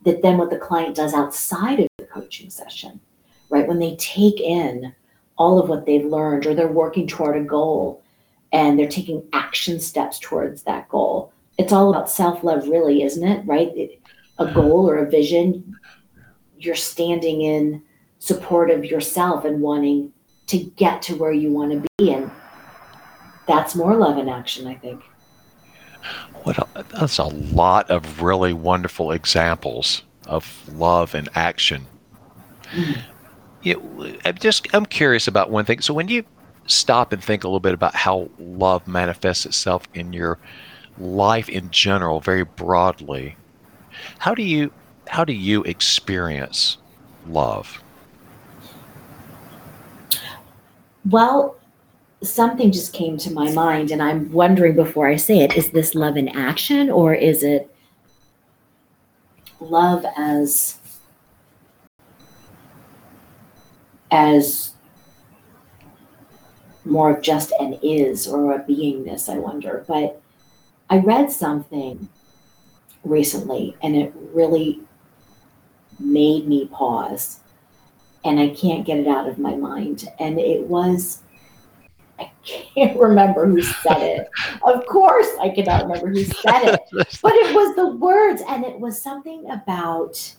that 0.05 0.21
then 0.21 0.37
what 0.37 0.49
the 0.49 0.57
client 0.57 0.95
does 0.95 1.13
outside 1.13 1.79
of 1.79 1.87
the 1.97 2.05
coaching 2.05 2.49
session, 2.49 2.99
right? 3.49 3.67
When 3.67 3.79
they 3.79 3.95
take 3.97 4.39
in 4.39 4.95
all 5.39 5.57
of 5.57 5.69
what 5.69 5.85
they've 5.85 6.05
learned 6.05 6.45
or 6.45 6.53
they're 6.53 6.67
working 6.67 7.07
toward 7.07 7.37
a 7.37 7.43
goal 7.43 8.03
and 8.51 8.77
they're 8.77 8.89
taking 8.89 9.23
action 9.33 9.79
steps 9.79 10.19
towards 10.19 10.63
that 10.63 10.87
goal. 10.89 11.31
It's 11.57 11.73
all 11.73 11.89
about 11.89 12.09
self 12.09 12.43
love, 12.43 12.67
really, 12.67 13.01
isn't 13.03 13.27
it? 13.27 13.45
Right? 13.47 13.99
A 14.37 14.53
goal 14.53 14.89
or 14.89 14.97
a 14.97 15.09
vision, 15.09 15.75
you're 16.57 16.75
standing 16.75 17.41
in 17.41 17.81
support 18.19 18.69
of 18.69 18.85
yourself 18.85 19.45
and 19.45 19.61
wanting 19.61 20.13
to 20.47 20.57
get 20.57 21.01
to 21.03 21.15
where 21.15 21.31
you 21.31 21.51
want 21.51 21.71
to 21.71 21.87
be. 21.97 22.11
And 22.11 22.29
that's 23.47 23.75
more 23.75 23.95
love 23.95 24.17
in 24.17 24.29
action, 24.29 24.67
I 24.67 24.75
think. 24.75 25.01
What 26.43 26.57
a, 26.57 26.85
that's 26.97 27.17
a 27.17 27.25
lot 27.25 27.89
of 27.89 28.21
really 28.21 28.53
wonderful 28.53 29.11
examples 29.11 30.03
of 30.25 30.69
love 30.73 31.15
in 31.15 31.27
action. 31.35 31.85
Mm. 32.71 33.01
You, 33.61 34.17
I'm 34.25 34.37
just 34.37 34.67
I'm 34.73 34.85
curious 34.85 35.27
about 35.27 35.49
one 35.49 35.65
thing. 35.65 35.81
So 35.81 35.93
when 35.93 36.07
you 36.07 36.23
stop 36.67 37.11
and 37.11 37.23
think 37.23 37.43
a 37.43 37.47
little 37.47 37.59
bit 37.59 37.73
about 37.73 37.95
how 37.95 38.29
love 38.39 38.87
manifests 38.87 39.45
itself 39.45 39.87
in 39.93 40.13
your 40.13 40.37
life 40.97 41.49
in 41.49 41.69
general, 41.71 42.19
very 42.19 42.43
broadly, 42.43 43.35
how 44.19 44.33
do 44.33 44.43
you 44.43 44.71
how 45.07 45.25
do 45.25 45.33
you 45.33 45.63
experience 45.63 46.77
love? 47.27 47.81
Well, 51.09 51.55
something 52.21 52.71
just 52.71 52.93
came 52.93 53.17
to 53.17 53.31
my 53.31 53.51
mind, 53.51 53.91
and 53.91 54.01
I'm 54.01 54.31
wondering 54.31 54.75
before 54.75 55.07
I 55.07 55.15
say 55.15 55.39
it 55.39 55.57
is 55.57 55.71
this 55.71 55.95
love 55.95 56.17
in 56.17 56.27
action 56.29 56.89
or 56.89 57.13
is 57.13 57.43
it 57.43 57.73
love 59.59 60.05
as 60.17 60.78
as 64.11 64.73
more 66.85 67.11
of 67.11 67.21
just 67.21 67.51
an 67.59 67.79
is 67.83 68.27
or 68.27 68.53
a 68.53 68.59
beingness, 68.59 69.29
I 69.33 69.37
wonder. 69.37 69.85
But 69.87 70.21
I 70.89 70.97
read 70.97 71.31
something 71.31 72.09
recently 73.03 73.75
and 73.81 73.95
it 73.95 74.13
really 74.33 74.81
made 75.99 76.47
me 76.47 76.67
pause 76.67 77.41
and 78.25 78.39
I 78.39 78.49
can't 78.49 78.85
get 78.85 78.99
it 78.99 79.07
out 79.07 79.27
of 79.27 79.37
my 79.37 79.55
mind. 79.55 80.09
And 80.19 80.39
it 80.39 80.61
was, 80.61 81.21
I 82.19 82.31
can't 82.43 82.99
remember 82.99 83.45
who 83.45 83.61
said 83.61 84.01
it. 84.01 84.29
of 84.63 84.85
course, 84.87 85.29
I 85.39 85.49
cannot 85.49 85.83
remember 85.83 86.09
who 86.09 86.23
said 86.23 86.73
it, 86.73 86.79
but 87.21 87.33
it 87.33 87.55
was 87.55 87.75
the 87.75 87.95
words, 87.95 88.41
and 88.47 88.65
it 88.65 88.79
was 88.79 89.01
something 89.01 89.49
about 89.49 90.35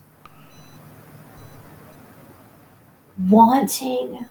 wanting 3.29 4.27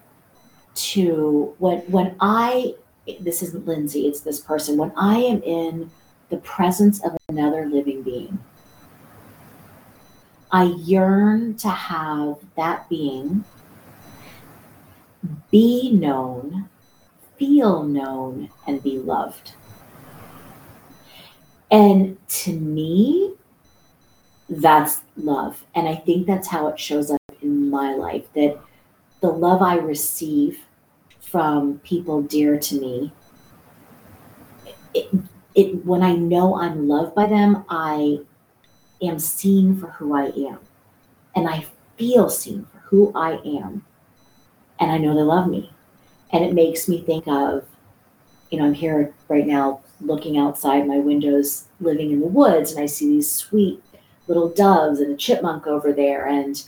to 0.75 1.55
when 1.59 1.79
when 1.91 2.15
I 2.19 2.75
this 3.19 3.41
isn't 3.41 3.65
Lindsay, 3.65 4.07
it's 4.07 4.21
this 4.21 4.39
person. 4.39 4.77
When 4.77 4.91
I 4.95 5.17
am 5.17 5.41
in 5.43 5.91
the 6.29 6.37
presence 6.37 7.03
of 7.03 7.17
another 7.27 7.65
living 7.65 8.03
being, 8.03 8.39
I 10.51 10.63
yearn 10.63 11.55
to 11.57 11.69
have 11.69 12.37
that 12.55 12.87
being 12.89 13.43
be 15.51 15.91
known, 15.91 16.69
feel 17.37 17.83
known, 17.83 18.49
and 18.67 18.81
be 18.81 18.97
loved. 18.97 19.53
And 21.71 22.17
to 22.29 22.53
me, 22.53 23.33
that's 24.49 25.01
love. 25.15 25.65
And 25.75 25.87
I 25.87 25.95
think 25.95 26.25
that's 26.25 26.47
how 26.47 26.67
it 26.67 26.79
shows 26.79 27.11
up 27.11 27.19
in 27.41 27.69
my 27.69 27.93
life 27.93 28.25
that 28.33 28.59
the 29.21 29.29
love 29.29 29.61
I 29.61 29.75
receive 29.75 30.59
from 31.19 31.79
people 31.79 32.21
dear 32.21 32.57
to 32.57 32.79
me, 32.79 33.13
it, 34.93 35.09
it 35.55 35.85
when 35.85 36.01
I 36.01 36.13
know 36.13 36.59
I'm 36.59 36.87
loved 36.87 37.15
by 37.15 37.27
them, 37.27 37.65
I 37.69 38.19
am 39.01 39.19
seen 39.19 39.77
for 39.77 39.87
who 39.87 40.13
I 40.13 40.25
am. 40.25 40.59
And 41.35 41.47
I 41.47 41.65
feel 41.97 42.29
seen 42.29 42.65
for 42.65 42.79
who 42.79 43.11
I 43.13 43.33
am. 43.45 43.85
And 44.79 44.91
I 44.91 44.97
know 44.97 45.13
they 45.13 45.21
love 45.21 45.47
me. 45.49 45.71
And 46.31 46.43
it 46.43 46.53
makes 46.53 46.87
me 46.87 47.01
think 47.01 47.27
of, 47.27 47.65
you 48.49 48.57
know, 48.57 48.65
I'm 48.65 48.73
here 48.73 49.13
right 49.27 49.45
now 49.45 49.81
looking 50.01 50.37
outside 50.37 50.87
my 50.87 50.97
windows, 50.97 51.65
living 51.79 52.11
in 52.11 52.19
the 52.19 52.27
woods, 52.27 52.71
and 52.71 52.81
I 52.81 52.85
see 52.85 53.07
these 53.07 53.29
sweet 53.29 53.83
little 54.27 54.49
doves 54.49 54.99
and 54.99 55.13
a 55.13 55.17
chipmunk 55.17 55.67
over 55.67 55.91
there. 55.91 56.27
And 56.27 56.63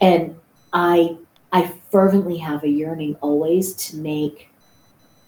and 0.00 0.36
I 0.72 1.16
I 1.54 1.72
fervently 1.92 2.38
have 2.38 2.64
a 2.64 2.68
yearning 2.68 3.16
always 3.20 3.74
to 3.74 3.96
make 3.96 4.50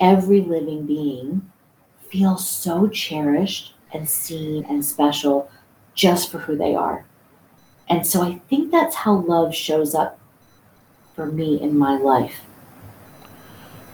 every 0.01 0.41
living 0.41 0.85
being 0.85 1.53
feel 2.09 2.37
so 2.37 2.89
cherished 2.89 3.75
and 3.93 4.09
seen 4.09 4.65
and 4.65 4.85
special 4.85 5.49
just 5.95 6.29
for 6.29 6.39
who 6.39 6.57
they 6.57 6.75
are. 6.75 7.07
And 7.89 8.05
so 8.05 8.23
I 8.23 8.41
think 8.51 8.73
that's 8.73 8.97
how 8.97 9.15
love 9.15 9.55
shows 9.55 9.95
up 9.95 10.19
for 11.15 11.27
me 11.27 11.61
in 11.63 11.79
my 11.79 11.97
life. 11.97 12.41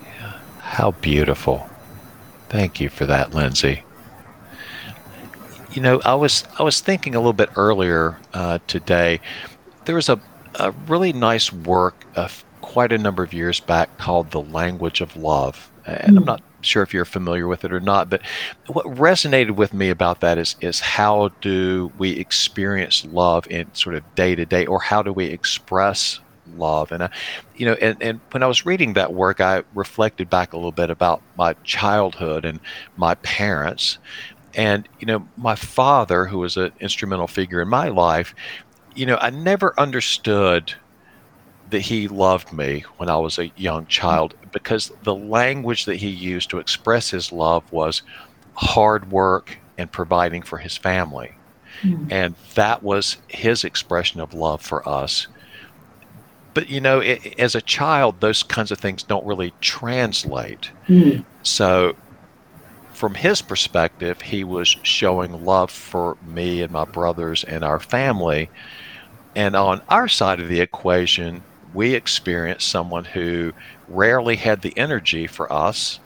Yeah. 0.02 0.40
How 0.60 0.92
beautiful. 0.92 1.68
Thank 2.48 2.80
you 2.80 2.88
for 2.88 3.04
that, 3.04 3.34
Lindsay. 3.34 3.84
You 5.72 5.82
know, 5.82 6.00
I 6.02 6.14
was 6.14 6.44
I 6.58 6.62
was 6.62 6.80
thinking 6.80 7.14
a 7.14 7.18
little 7.18 7.34
bit 7.34 7.50
earlier 7.56 8.16
uh, 8.32 8.58
today. 8.66 9.20
There 9.84 9.96
was 9.96 10.08
a, 10.08 10.18
a 10.56 10.70
really 10.86 11.12
nice 11.12 11.52
work 11.52 12.04
of 12.16 12.44
quite 12.60 12.92
a 12.92 12.98
number 12.98 13.22
of 13.22 13.32
years 13.32 13.60
back 13.60 13.96
called 13.98 14.30
"The 14.30 14.42
Language 14.42 15.00
of 15.00 15.16
Love," 15.16 15.70
and 15.86 15.98
mm. 15.98 16.08
I'm 16.08 16.16
hmm. 16.16 16.24
not 16.24 16.42
sure 16.62 16.82
if 16.82 16.94
you're 16.94 17.04
familiar 17.04 17.46
with 17.46 17.64
it 17.64 17.72
or 17.72 17.80
not, 17.80 18.08
but 18.08 18.22
what 18.68 18.86
resonated 18.86 19.52
with 19.52 19.74
me 19.74 19.90
about 19.90 20.20
that 20.20 20.38
is 20.38 20.56
is 20.60 20.80
how 20.80 21.28
do 21.40 21.92
we 21.98 22.12
experience 22.12 23.04
love 23.06 23.46
in 23.50 23.72
sort 23.74 23.94
of 23.94 24.14
day 24.14 24.34
to 24.34 24.46
day, 24.46 24.66
or 24.66 24.80
how 24.80 25.02
do 25.02 25.12
we 25.12 25.26
express 25.26 26.20
love? 26.56 26.92
And 26.92 27.04
I, 27.04 27.10
you 27.56 27.66
know, 27.66 27.74
and 27.74 28.00
and 28.02 28.20
when 28.30 28.42
I 28.42 28.46
was 28.46 28.64
reading 28.64 28.94
that 28.94 29.12
work, 29.12 29.40
I 29.40 29.62
reflected 29.74 30.30
back 30.30 30.52
a 30.52 30.56
little 30.56 30.72
bit 30.72 30.90
about 30.90 31.22
my 31.36 31.54
childhood 31.64 32.44
and 32.44 32.60
my 32.96 33.14
parents, 33.16 33.98
and 34.54 34.88
you 35.00 35.06
know, 35.06 35.26
my 35.36 35.54
father, 35.54 36.26
who 36.26 36.38
was 36.38 36.56
an 36.56 36.72
instrumental 36.80 37.26
figure 37.26 37.60
in 37.60 37.68
my 37.68 37.88
life, 37.88 38.34
you 38.94 39.06
know, 39.06 39.16
I 39.20 39.30
never 39.30 39.78
understood 39.78 40.74
that 41.70 41.80
he 41.80 42.06
loved 42.06 42.52
me 42.52 42.84
when 42.98 43.08
I 43.08 43.16
was 43.16 43.38
a 43.38 43.50
young 43.56 43.86
child 43.86 44.34
because 44.52 44.92
the 45.04 45.14
language 45.14 45.86
that 45.86 45.96
he 45.96 46.08
used 46.08 46.50
to 46.50 46.58
express 46.58 47.10
his 47.10 47.32
love 47.32 47.70
was 47.72 48.02
hard 48.54 49.10
work 49.10 49.58
and 49.78 49.90
providing 49.90 50.42
for 50.42 50.58
his 50.58 50.76
family. 50.76 51.32
Mm. 51.82 52.12
And 52.12 52.34
that 52.54 52.82
was 52.82 53.16
his 53.28 53.64
expression 53.64 54.20
of 54.20 54.34
love 54.34 54.60
for 54.60 54.86
us. 54.86 55.26
But, 56.54 56.68
you 56.68 56.80
know, 56.80 57.00
it, 57.00 57.38
as 57.38 57.54
a 57.54 57.62
child, 57.62 58.20
those 58.20 58.42
kinds 58.42 58.70
of 58.70 58.78
things 58.78 59.02
don't 59.02 59.24
really 59.24 59.54
translate. 59.62 60.70
Mm. 60.88 61.24
So, 61.42 61.96
from 62.92 63.14
his 63.14 63.42
perspective, 63.42 64.20
he 64.20 64.44
was 64.44 64.68
showing 64.82 65.44
love 65.44 65.70
for 65.70 66.16
me 66.26 66.62
and 66.62 66.72
my 66.72 66.84
brothers 66.84 67.44
and 67.44 67.64
our 67.64 67.80
family. 67.80 68.50
And 69.34 69.56
on 69.56 69.82
our 69.88 70.08
side 70.08 70.40
of 70.40 70.48
the 70.48 70.60
equation, 70.60 71.42
we 71.74 71.94
experienced 71.94 72.68
someone 72.68 73.04
who 73.04 73.52
rarely 73.88 74.36
had 74.36 74.62
the 74.62 74.76
energy 74.76 75.26
for 75.26 75.52
us. 75.52 76.00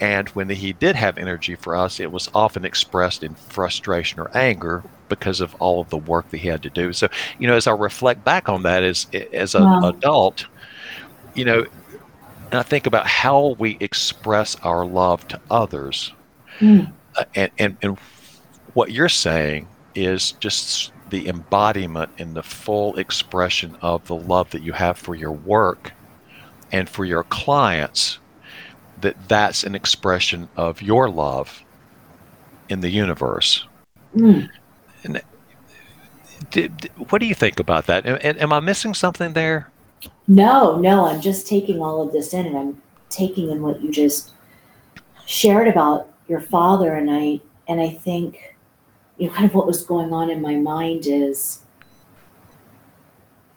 And 0.00 0.28
when 0.30 0.48
he 0.48 0.72
did 0.72 0.96
have 0.96 1.16
energy 1.16 1.54
for 1.54 1.74
us, 1.74 2.00
it 2.00 2.12
was 2.12 2.30
often 2.34 2.64
expressed 2.64 3.22
in 3.22 3.34
frustration 3.34 4.20
or 4.20 4.30
anger 4.36 4.82
because 5.08 5.40
of 5.40 5.54
all 5.56 5.80
of 5.80 5.88
the 5.90 5.96
work 5.96 6.30
that 6.30 6.38
he 6.38 6.48
had 6.48 6.62
to 6.64 6.70
do. 6.70 6.92
So, 6.92 7.08
you 7.38 7.46
know, 7.46 7.56
as 7.56 7.66
I 7.66 7.72
reflect 7.72 8.24
back 8.24 8.48
on 8.48 8.62
that 8.64 8.82
as 8.82 9.06
as 9.32 9.54
an 9.54 9.64
wow. 9.64 9.88
adult, 9.88 10.46
you 11.34 11.44
know, 11.44 11.66
and 12.50 12.54
I 12.54 12.62
think 12.62 12.86
about 12.86 13.06
how 13.06 13.56
we 13.58 13.76
express 13.80 14.56
our 14.56 14.84
love 14.84 15.26
to 15.28 15.40
others, 15.50 16.12
mm. 16.58 16.92
uh, 17.16 17.24
and, 17.34 17.50
and 17.58 17.76
and 17.82 17.98
what 18.74 18.92
you're 18.92 19.08
saying 19.08 19.68
is 19.94 20.32
just 20.32 20.92
the 21.10 21.28
embodiment 21.28 22.10
and 22.18 22.34
the 22.34 22.42
full 22.42 22.96
expression 22.96 23.76
of 23.80 24.06
the 24.06 24.16
love 24.16 24.50
that 24.50 24.62
you 24.62 24.72
have 24.72 24.98
for 24.98 25.14
your 25.14 25.32
work 25.32 25.92
and 26.72 26.88
for 26.88 27.04
your 27.04 27.22
clients 27.24 28.18
that 29.00 29.28
that's 29.28 29.64
an 29.64 29.74
expression 29.74 30.48
of 30.56 30.82
your 30.82 31.08
love 31.08 31.64
in 32.68 32.80
the 32.80 32.90
universe. 32.90 33.64
Mm. 34.14 34.48
And 35.04 35.22
did, 36.50 36.90
what 37.10 37.20
do 37.20 37.26
you 37.26 37.34
think 37.34 37.60
about 37.60 37.86
that? 37.86 38.06
Am, 38.06 38.18
am 38.38 38.52
I 38.52 38.60
missing 38.60 38.94
something 38.94 39.32
there? 39.32 39.70
No, 40.28 40.76
no, 40.76 41.06
I'm 41.06 41.20
just 41.20 41.46
taking 41.46 41.80
all 41.80 42.02
of 42.02 42.12
this 42.12 42.34
in 42.34 42.46
and 42.46 42.56
I'm 42.56 42.82
taking 43.08 43.50
in 43.50 43.62
what 43.62 43.80
you 43.80 43.90
just 43.90 44.32
shared 45.26 45.68
about 45.68 46.12
your 46.28 46.40
father 46.40 46.94
and 46.94 47.10
I 47.10 47.40
and 47.68 47.80
I 47.80 47.90
think 47.90 48.56
you 49.18 49.28
know 49.28 49.34
kind 49.34 49.46
of 49.46 49.54
what 49.54 49.66
was 49.66 49.84
going 49.84 50.12
on 50.12 50.30
in 50.30 50.42
my 50.42 50.56
mind 50.56 51.06
is 51.06 51.60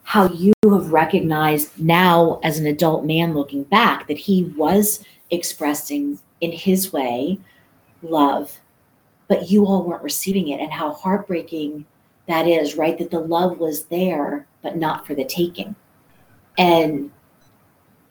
how 0.03 0.27
you 0.29 0.53
have 0.63 0.91
recognized 0.91 1.79
now 1.79 2.39
as 2.43 2.58
an 2.58 2.65
adult 2.65 3.05
man 3.05 3.34
looking 3.34 3.63
back 3.63 4.08
that 4.08 4.17
he 4.17 4.46
was 4.55 5.03
expressing 5.31 6.19
in 6.41 6.51
his 6.51 6.91
way 6.91 7.39
love 8.01 8.60
but 9.27 9.51
you 9.51 9.65
all 9.65 9.84
weren't 9.84 10.01
receiving 10.01 10.50
it 10.50 10.60
and 10.60 10.72
how 10.72 10.91
heartbreaking 10.93 11.86
that 12.27 12.48
is 12.48 12.75
right? 12.75 12.98
That 12.98 13.12
the 13.12 13.19
love 13.19 13.60
was 13.60 13.86
there 13.86 14.48
but 14.62 14.77
not 14.77 15.05
for 15.05 15.15
the 15.15 15.25
taking 15.25 15.75
and 16.60 17.10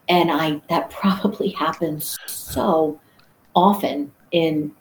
and 0.09 0.33
i 0.33 0.61
that 0.69 0.91
probably 0.91 1.51
happens 1.51 2.19
so 2.27 2.99
often 3.55 4.11
in 4.33 4.73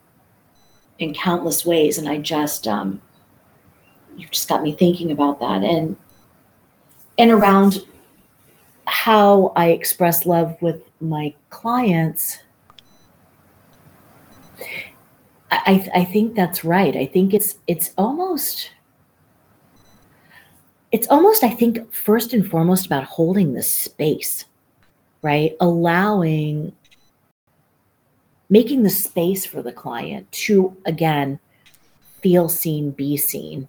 in 0.98 1.14
countless 1.14 1.64
ways 1.66 2.00
and 2.00 2.10
i 2.10 2.18
just 2.18 2.68
um 2.68 3.00
you've 4.16 4.32
just 4.32 4.50
got 4.50 4.64
me 4.64 4.72
thinking 4.72 5.12
about 5.12 5.40
that 5.40 5.64
and 5.64 5.96
and 7.20 7.30
around 7.30 7.86
how 8.86 9.52
i 9.56 9.68
express 9.68 10.26
love 10.26 10.60
with 10.62 10.82
my 11.02 11.32
clients 11.52 12.40
I, 15.50 15.90
I 15.96 16.06
think 16.06 16.36
that's 16.36 16.66
right. 16.66 16.96
I 16.96 17.06
think 17.06 17.34
it's 17.34 17.56
it's 17.68 17.94
almost 17.98 18.72
it's 20.98 21.08
almost 21.10 21.44
I 21.44 21.52
think 21.52 21.94
first 21.94 22.34
and 22.34 22.50
foremost 22.50 22.88
about 22.88 23.04
holding 23.04 23.54
the 23.54 23.62
space, 23.62 24.46
right? 25.22 25.56
Allowing 25.60 26.74
making 28.50 28.82
the 28.82 28.90
space 28.90 29.46
for 29.46 29.62
the 29.62 29.72
client 29.72 30.32
to 30.32 30.76
again 30.88 31.40
feel 32.22 32.50
seen, 32.50 32.90
be 32.90 33.16
seen. 33.16 33.68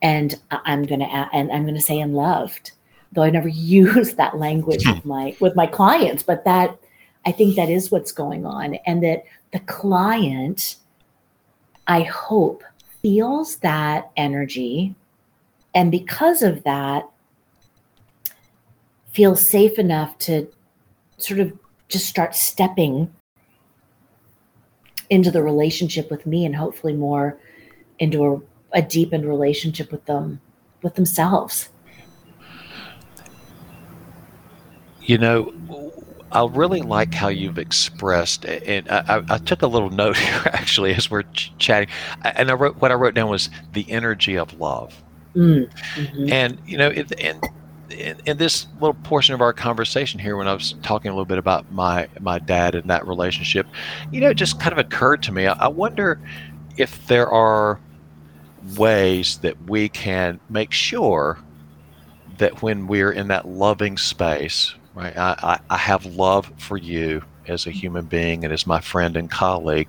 And 0.00 0.40
I'm 0.50 0.84
gonna 0.84 1.28
and 1.34 1.52
I'm 1.52 1.66
gonna 1.66 1.82
say 1.82 2.00
and 2.00 2.14
loved, 2.14 2.72
though 3.12 3.24
I 3.24 3.30
never 3.30 3.48
use 3.76 4.14
that 4.14 4.38
language 4.38 4.86
with 4.86 5.04
my 5.04 5.36
with 5.40 5.54
my 5.54 5.66
clients, 5.66 6.22
but 6.22 6.46
that 6.46 6.78
I 7.26 7.32
think 7.32 7.56
that 7.56 7.68
is 7.68 7.90
what's 7.90 8.12
going 8.12 8.46
on. 8.46 8.76
And 8.86 9.02
that 9.02 9.24
the 9.52 9.60
client 9.60 10.76
I 11.86 12.04
hope, 12.04 12.64
feels 13.02 13.56
that 13.56 14.10
energy. 14.16 14.94
And 15.74 15.90
because 15.90 16.42
of 16.42 16.62
that, 16.64 17.08
feel 19.12 19.36
safe 19.36 19.78
enough 19.78 20.16
to 20.18 20.48
sort 21.18 21.40
of 21.40 21.52
just 21.88 22.06
start 22.06 22.34
stepping 22.34 23.12
into 25.10 25.30
the 25.30 25.42
relationship 25.42 26.10
with 26.10 26.26
me 26.26 26.44
and 26.44 26.56
hopefully 26.56 26.94
more 26.94 27.38
into 27.98 28.24
a, 28.24 28.78
a 28.78 28.82
deepened 28.82 29.26
relationship 29.26 29.92
with 29.92 30.04
them 30.06 30.40
with 30.82 30.94
themselves. 30.94 31.68
You 35.02 35.18
know 35.18 35.52
I 36.34 36.44
really 36.46 36.82
like 36.82 37.14
how 37.14 37.28
you've 37.28 37.58
expressed, 37.58 38.44
and 38.44 38.88
I, 38.90 39.22
I, 39.28 39.38
took 39.38 39.62
a 39.62 39.68
little 39.68 39.90
note 39.90 40.16
here 40.18 40.42
actually 40.46 40.92
as 40.92 41.08
we're 41.08 41.22
ch- 41.22 41.52
chatting, 41.58 41.88
and 42.24 42.50
I 42.50 42.54
wrote 42.54 42.76
what 42.78 42.90
I 42.90 42.94
wrote 42.94 43.14
down 43.14 43.28
was 43.28 43.50
the 43.72 43.88
energy 43.88 44.36
of 44.36 44.58
love, 44.58 45.00
mm-hmm. 45.34 46.32
and 46.32 46.58
you 46.66 46.78
know, 46.78 46.88
it, 46.88 47.12
and 47.20 47.42
in, 48.26 48.36
this 48.36 48.66
little 48.74 48.94
portion 48.94 49.34
of 49.34 49.40
our 49.40 49.52
conversation 49.52 50.18
here, 50.18 50.36
when 50.36 50.48
I 50.48 50.54
was 50.54 50.74
talking 50.82 51.10
a 51.10 51.14
little 51.14 51.24
bit 51.24 51.38
about 51.38 51.70
my 51.72 52.08
my 52.20 52.38
dad 52.38 52.74
and 52.74 52.88
that 52.90 53.06
relationship, 53.06 53.66
you 54.10 54.20
know, 54.20 54.30
it 54.30 54.34
just 54.34 54.60
kind 54.60 54.72
of 54.72 54.78
occurred 54.78 55.22
to 55.24 55.32
me. 55.32 55.46
I, 55.46 55.52
I 55.54 55.68
wonder 55.68 56.20
if 56.76 57.06
there 57.06 57.28
are 57.28 57.78
ways 58.76 59.38
that 59.38 59.62
we 59.68 59.88
can 59.88 60.40
make 60.48 60.72
sure 60.72 61.38
that 62.38 62.62
when 62.62 62.86
we're 62.86 63.12
in 63.12 63.28
that 63.28 63.46
loving 63.46 63.96
space 63.96 64.74
right? 64.94 65.16
I, 65.16 65.34
I, 65.42 65.74
I 65.74 65.76
have 65.76 66.06
love 66.06 66.50
for 66.56 66.76
you 66.76 67.22
as 67.46 67.66
a 67.66 67.70
human 67.70 68.06
being 68.06 68.44
and 68.44 68.52
as 68.52 68.66
my 68.66 68.80
friend 68.80 69.16
and 69.16 69.30
colleague. 69.30 69.88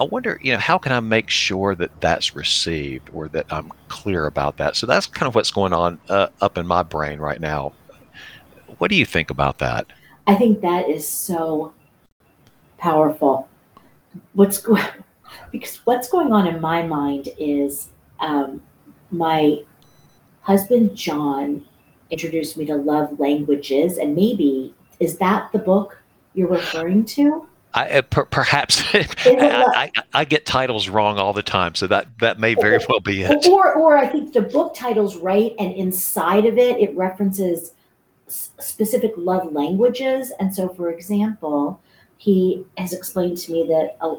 I 0.00 0.04
wonder, 0.04 0.40
you 0.42 0.54
know, 0.54 0.58
how 0.58 0.78
can 0.78 0.92
I 0.92 1.00
make 1.00 1.28
sure 1.28 1.74
that 1.74 2.00
that's 2.00 2.34
received 2.34 3.10
or 3.12 3.28
that 3.28 3.44
I'm 3.50 3.70
clear 3.88 4.26
about 4.26 4.56
that? 4.56 4.74
So 4.74 4.86
that's 4.86 5.06
kind 5.06 5.28
of 5.28 5.34
what's 5.34 5.50
going 5.50 5.74
on 5.74 6.00
uh, 6.08 6.28
up 6.40 6.56
in 6.56 6.66
my 6.66 6.82
brain 6.82 7.18
right 7.18 7.38
now. 7.38 7.74
What 8.78 8.88
do 8.88 8.96
you 8.96 9.04
think 9.04 9.28
about 9.28 9.58
that? 9.58 9.86
I 10.26 10.36
think 10.36 10.62
that 10.62 10.88
is 10.88 11.06
so 11.06 11.74
powerful. 12.78 13.46
What's 14.32 14.56
going 14.56 14.82
because 15.52 15.76
what's 15.84 16.08
going 16.08 16.32
on 16.32 16.46
in 16.46 16.62
my 16.62 16.82
mind 16.82 17.28
is 17.38 17.90
um, 18.20 18.62
my 19.10 19.58
husband 20.40 20.96
John 20.96 21.62
introduced 22.10 22.56
me 22.56 22.64
to 22.64 22.74
love 22.74 23.20
languages. 23.20 23.98
And 23.98 24.16
maybe 24.16 24.74
is 24.98 25.18
that 25.18 25.52
the 25.52 25.58
book 25.58 26.00
you're 26.32 26.48
referring 26.48 27.04
to? 27.04 27.46
I, 27.72 27.88
uh, 27.88 28.02
per, 28.02 28.24
perhaps 28.24 28.82
I, 28.94 29.06
I, 29.26 29.92
I, 30.12 30.24
get 30.24 30.44
titles 30.44 30.88
wrong 30.88 31.18
all 31.18 31.32
the 31.32 31.42
time, 31.42 31.74
so 31.74 31.86
that 31.86 32.08
that 32.18 32.40
may 32.40 32.54
very 32.54 32.80
well 32.88 33.00
be 33.00 33.22
it. 33.22 33.46
Or, 33.46 33.72
or 33.74 33.96
I 33.96 34.08
think 34.08 34.32
the 34.32 34.42
book 34.42 34.74
title's 34.74 35.16
right, 35.16 35.54
and 35.58 35.72
inside 35.74 36.46
of 36.46 36.58
it, 36.58 36.78
it 36.78 36.94
references 36.96 37.72
specific 38.26 39.12
love 39.16 39.52
languages. 39.52 40.32
And 40.40 40.54
so, 40.54 40.68
for 40.68 40.90
example, 40.90 41.80
he 42.16 42.64
has 42.76 42.92
explained 42.92 43.38
to 43.38 43.52
me 43.52 43.66
that 43.68 43.96
a, 44.00 44.16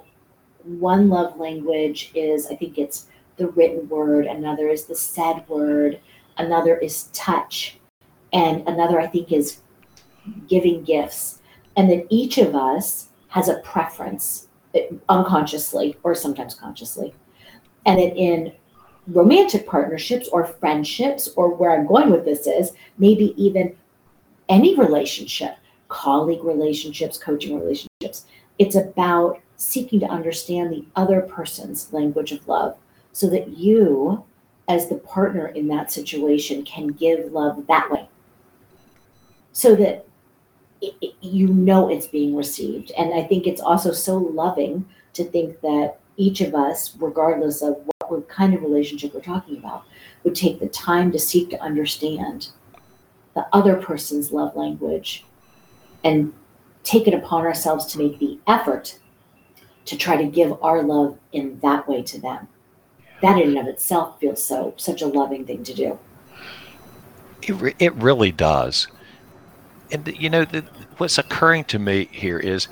one 0.64 1.10
love 1.10 1.38
language 1.38 2.12
is, 2.14 2.48
I 2.48 2.56
think 2.56 2.78
it's 2.78 3.08
the 3.38 3.48
written 3.48 3.88
word, 3.90 4.28
another 4.28 4.68
is 4.70 4.86
the 4.86 4.96
said 4.96 5.48
word, 5.48 6.00
another 6.38 6.78
is 6.78 7.04
touch, 7.14 7.78
and 8.32 8.68
another 8.68 9.00
I 9.00 9.08
think 9.08 9.32
is 9.32 9.60
giving 10.48 10.84
gifts. 10.84 11.40
And 11.76 11.90
that 11.90 12.06
each 12.10 12.38
of 12.38 12.56
us 12.56 13.10
has 13.32 13.50
a 13.50 13.60
preference 13.60 14.48
eh, 14.76 14.88
unconsciously 15.10 15.98
or 16.04 16.14
sometimes 16.14 16.56
consciously. 16.56 17.14
And 17.86 18.00
that 18.00 18.16
in 18.16 18.54
romantic 19.08 19.68
partnerships 19.68 20.28
or 20.30 20.46
friendships, 20.46 21.30
or 21.36 21.54
where 21.56 21.72
I'm 21.72 21.88
going 21.88 22.12
with 22.12 22.26
this 22.26 22.46
is 22.46 22.72
maybe 22.98 23.34
even 23.42 23.76
any 24.50 24.78
relationship, 24.78 25.56
colleague 25.88 26.44
relationships, 26.44 27.18
coaching 27.18 27.60
relationships, 27.60 28.26
it's 28.60 28.76
about 28.76 29.40
seeking 29.58 30.00
to 30.02 30.08
understand 30.08 30.72
the 30.72 30.86
other 30.96 31.22
person's 31.22 31.92
language 31.94 32.32
of 32.32 32.48
love 32.48 32.78
so 33.14 33.28
that 33.30 33.50
you, 33.58 34.24
as 34.68 34.88
the 34.88 34.96
partner 34.96 35.48
in 35.48 35.68
that 35.68 35.92
situation, 35.92 36.64
can 36.64 36.88
give 36.88 37.32
love 37.32 37.66
that 37.68 37.90
way 37.90 38.08
so 39.52 39.76
that 39.76 40.06
it, 40.82 41.16
you 41.22 41.48
know 41.48 41.90
it's 41.90 42.08
being 42.08 42.36
received. 42.36 42.92
And 42.98 43.14
I 43.14 43.24
think 43.24 43.48
it's 43.48 43.62
also 43.62 43.92
so 43.92 44.18
loving 44.18 44.86
to 45.14 45.24
think 45.24 45.62
that 45.62 46.00
each 46.18 46.42
of 46.42 46.54
us, 46.56 46.96
regardless 47.00 47.62
of 47.62 47.78
what 48.08 48.28
kind 48.28 48.54
of 48.54 48.62
relationship 48.62 49.14
we're 49.14 49.22
talking 49.22 49.58
about, 49.58 49.84
would 50.24 50.36
take 50.36 50.60
the 50.60 50.68
time 50.70 51.12
to 51.12 51.20
seek 51.20 51.50
to 51.50 51.62
understand 51.62 52.50
the 53.34 53.48
other 53.54 53.76
person's 53.76 54.32
love 54.32 54.56
language 54.56 55.26
and 56.04 56.34
take 56.84 57.08
it 57.08 57.14
upon 57.14 57.46
ourselves 57.46 57.86
to 57.86 57.98
make 57.98 58.20
the 58.20 58.40
effort 58.48 59.00
to 59.86 59.98
try 59.98 60.18
to 60.18 60.26
give 60.26 60.62
our 60.62 60.84
love 60.84 61.18
in 61.32 61.60
that 61.62 61.88
way 61.88 62.02
to 62.04 62.20
them. 62.20 62.48
That 63.22 63.40
in 63.40 63.50
and 63.50 63.60
of 63.60 63.68
itself 63.68 64.20
feels 64.20 64.44
so 64.44 64.74
such 64.78 65.02
a 65.02 65.08
loving 65.08 65.46
thing 65.46 65.64
to 65.64 65.74
do. 65.74 66.00
It, 67.44 67.54
re- 67.54 67.76
it 67.80 67.94
really 67.96 68.32
does 68.32 68.88
and 69.92 70.08
you 70.18 70.30
know 70.30 70.46
the, 70.46 70.62
what's 70.98 71.18
occurring 71.18 71.66
to 71.66 71.80
me 71.80 72.08
here 72.12 72.40
is 72.40 72.68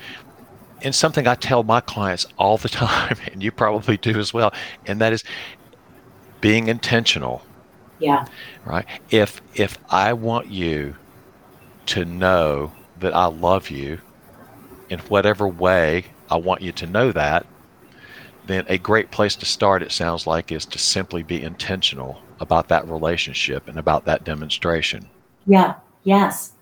and 0.81 0.95
something 0.95 1.27
I 1.27 1.35
tell 1.35 1.63
my 1.63 1.81
clients 1.81 2.25
all 2.37 2.57
the 2.57 2.69
time, 2.85 3.17
and 3.31 3.43
you 3.43 3.51
probably 3.51 3.97
do 3.97 4.17
as 4.19 4.33
well, 4.33 4.53
and 4.85 5.01
that 5.01 5.13
is 5.13 5.23
being 6.41 6.67
intentional. 6.67 7.41
Yeah. 7.99 8.25
Right. 8.65 8.85
If 9.09 9.41
if 9.55 9.77
I 9.89 10.13
want 10.13 10.47
you 10.47 10.95
to 11.87 12.05
know 12.05 12.71
that 12.99 13.13
I 13.13 13.25
love 13.25 13.69
you 13.69 13.99
in 14.89 14.99
whatever 14.99 15.47
way 15.47 16.05
I 16.29 16.37
want 16.37 16.61
you 16.61 16.71
to 16.73 16.85
know 16.85 17.11
that, 17.11 17.45
then 18.45 18.65
a 18.67 18.77
great 18.77 19.11
place 19.11 19.35
to 19.37 19.45
start, 19.45 19.83
it 19.83 19.91
sounds 19.91 20.25
like, 20.25 20.51
is 20.51 20.65
to 20.67 20.79
simply 20.79 21.23
be 21.23 21.41
intentional 21.41 22.21
about 22.39 22.67
that 22.69 22.87
relationship 22.87 23.67
and 23.67 23.77
about 23.77 24.05
that 24.05 24.23
demonstration. 24.23 25.09
Yeah. 25.45 25.75
Yes. 26.03 26.53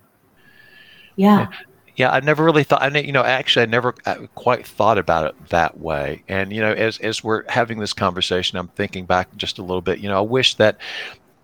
Yeah. 1.18 1.48
Yeah, 1.96 2.12
I 2.12 2.20
never 2.20 2.44
really 2.44 2.62
thought. 2.62 2.80
I 2.80 2.96
you 3.00 3.10
know 3.10 3.24
actually 3.24 3.64
I 3.64 3.66
never 3.66 3.92
uh, 4.06 4.26
quite 4.36 4.64
thought 4.64 4.98
about 4.98 5.26
it 5.26 5.48
that 5.48 5.78
way. 5.80 6.22
And 6.28 6.52
you 6.52 6.60
know, 6.60 6.72
as 6.72 6.98
as 6.98 7.24
we're 7.24 7.42
having 7.50 7.80
this 7.80 7.92
conversation, 7.92 8.56
I'm 8.56 8.68
thinking 8.68 9.04
back 9.04 9.36
just 9.36 9.58
a 9.58 9.62
little 9.62 9.80
bit. 9.80 9.98
You 9.98 10.08
know, 10.08 10.18
I 10.18 10.20
wish 10.20 10.54
that 10.54 10.78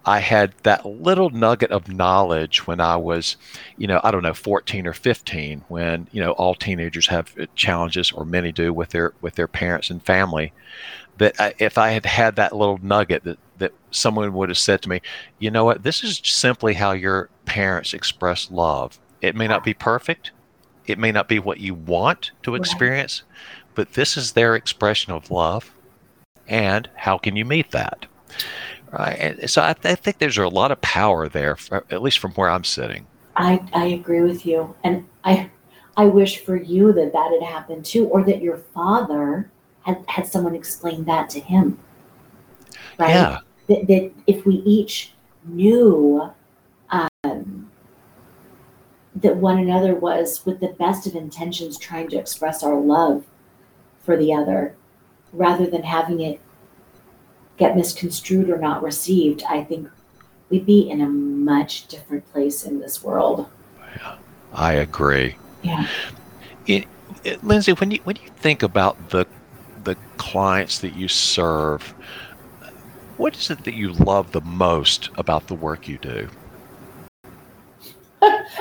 I 0.06 0.20
had 0.20 0.54
that 0.62 0.86
little 0.86 1.30
nugget 1.30 1.72
of 1.72 1.88
knowledge 1.88 2.66
when 2.68 2.80
I 2.80 2.96
was, 2.96 3.36
you 3.78 3.88
know, 3.88 4.00
I 4.04 4.12
don't 4.12 4.22
know, 4.22 4.34
14 4.34 4.86
or 4.86 4.92
15, 4.92 5.64
when 5.68 6.06
you 6.12 6.22
know 6.22 6.32
all 6.32 6.54
teenagers 6.54 7.08
have 7.08 7.34
uh, 7.40 7.46
challenges, 7.56 8.12
or 8.12 8.24
many 8.24 8.52
do, 8.52 8.72
with 8.72 8.90
their 8.90 9.12
with 9.22 9.34
their 9.34 9.48
parents 9.48 9.90
and 9.90 10.00
family. 10.04 10.52
That 11.18 11.40
I, 11.40 11.54
if 11.58 11.78
I 11.78 11.90
had 11.90 12.06
had 12.06 12.36
that 12.36 12.54
little 12.54 12.78
nugget 12.82 13.24
that 13.24 13.38
that 13.58 13.72
someone 13.90 14.32
would 14.34 14.50
have 14.50 14.58
said 14.58 14.82
to 14.82 14.88
me, 14.88 15.00
you 15.40 15.50
know 15.50 15.64
what, 15.64 15.82
this 15.82 16.04
is 16.04 16.20
simply 16.24 16.74
how 16.74 16.92
your 16.92 17.28
parents 17.44 17.94
express 17.94 18.50
love. 18.52 18.98
It 19.24 19.34
may 19.34 19.46
not 19.46 19.64
be 19.64 19.74
perfect, 19.74 20.32
it 20.86 20.98
may 20.98 21.10
not 21.10 21.28
be 21.28 21.38
what 21.38 21.58
you 21.58 21.74
want 21.74 22.32
to 22.42 22.54
experience, 22.54 23.22
right. 23.22 23.68
but 23.74 23.92
this 23.94 24.16
is 24.16 24.32
their 24.32 24.54
expression 24.54 25.12
of 25.12 25.30
love. 25.30 25.72
And 26.46 26.90
how 26.94 27.16
can 27.16 27.36
you 27.36 27.46
meet 27.46 27.70
that? 27.70 28.04
Right. 28.92 29.16
And 29.18 29.50
so 29.50 29.62
I, 29.62 29.72
th- 29.72 29.92
I 29.92 29.94
think 29.96 30.18
there's 30.18 30.36
a 30.36 30.46
lot 30.46 30.70
of 30.70 30.80
power 30.82 31.26
there, 31.28 31.56
for, 31.56 31.84
at 31.90 32.02
least 32.02 32.18
from 32.18 32.32
where 32.32 32.50
I'm 32.50 32.64
sitting. 32.64 33.06
I, 33.34 33.64
I 33.72 33.86
agree 33.86 34.20
with 34.20 34.44
you. 34.44 34.76
And 34.84 35.06
I, 35.24 35.50
I 35.96 36.04
wish 36.04 36.44
for 36.44 36.56
you 36.56 36.92
that 36.92 37.12
that 37.12 37.32
had 37.32 37.42
happened 37.42 37.86
too, 37.86 38.06
or 38.08 38.22
that 38.24 38.42
your 38.42 38.58
father 38.58 39.50
had, 39.82 40.04
had 40.06 40.26
someone 40.26 40.54
explain 40.54 41.04
that 41.06 41.30
to 41.30 41.40
him. 41.40 41.78
Right. 42.98 43.10
Yeah. 43.10 43.38
That, 43.68 43.86
that 43.86 44.12
if 44.26 44.44
we 44.44 44.56
each 44.56 45.14
knew 45.44 46.30
that 49.16 49.36
one 49.36 49.58
another 49.58 49.94
was 49.94 50.44
with 50.44 50.60
the 50.60 50.68
best 50.68 51.06
of 51.06 51.14
intentions 51.14 51.78
trying 51.78 52.08
to 52.08 52.16
express 52.16 52.62
our 52.62 52.78
love 52.78 53.24
for 54.00 54.16
the 54.16 54.32
other 54.32 54.74
rather 55.32 55.66
than 55.66 55.82
having 55.82 56.20
it 56.20 56.40
get 57.56 57.76
misconstrued 57.76 58.50
or 58.50 58.58
not 58.58 58.82
received, 58.82 59.42
I 59.48 59.62
think 59.62 59.88
we'd 60.48 60.66
be 60.66 60.90
in 60.90 61.00
a 61.00 61.08
much 61.08 61.86
different 61.86 62.30
place 62.32 62.64
in 62.64 62.80
this 62.80 63.02
world. 63.02 63.48
Yeah, 63.96 64.16
I 64.52 64.72
agree. 64.74 65.36
Yeah. 65.62 65.88
It, 66.66 66.86
it, 67.22 67.44
Lindsay, 67.44 67.72
when 67.72 67.90
you 67.90 68.00
when 68.04 68.16
you 68.16 68.28
think 68.36 68.62
about 68.62 69.10
the 69.10 69.26
the 69.84 69.96
clients 70.16 70.78
that 70.80 70.94
you 70.94 71.08
serve, 71.08 71.94
what 73.16 73.36
is 73.36 73.50
it 73.50 73.64
that 73.64 73.74
you 73.74 73.92
love 73.92 74.32
the 74.32 74.40
most 74.40 75.10
about 75.16 75.46
the 75.46 75.54
work 75.54 75.86
you 75.86 75.98
do? 75.98 76.28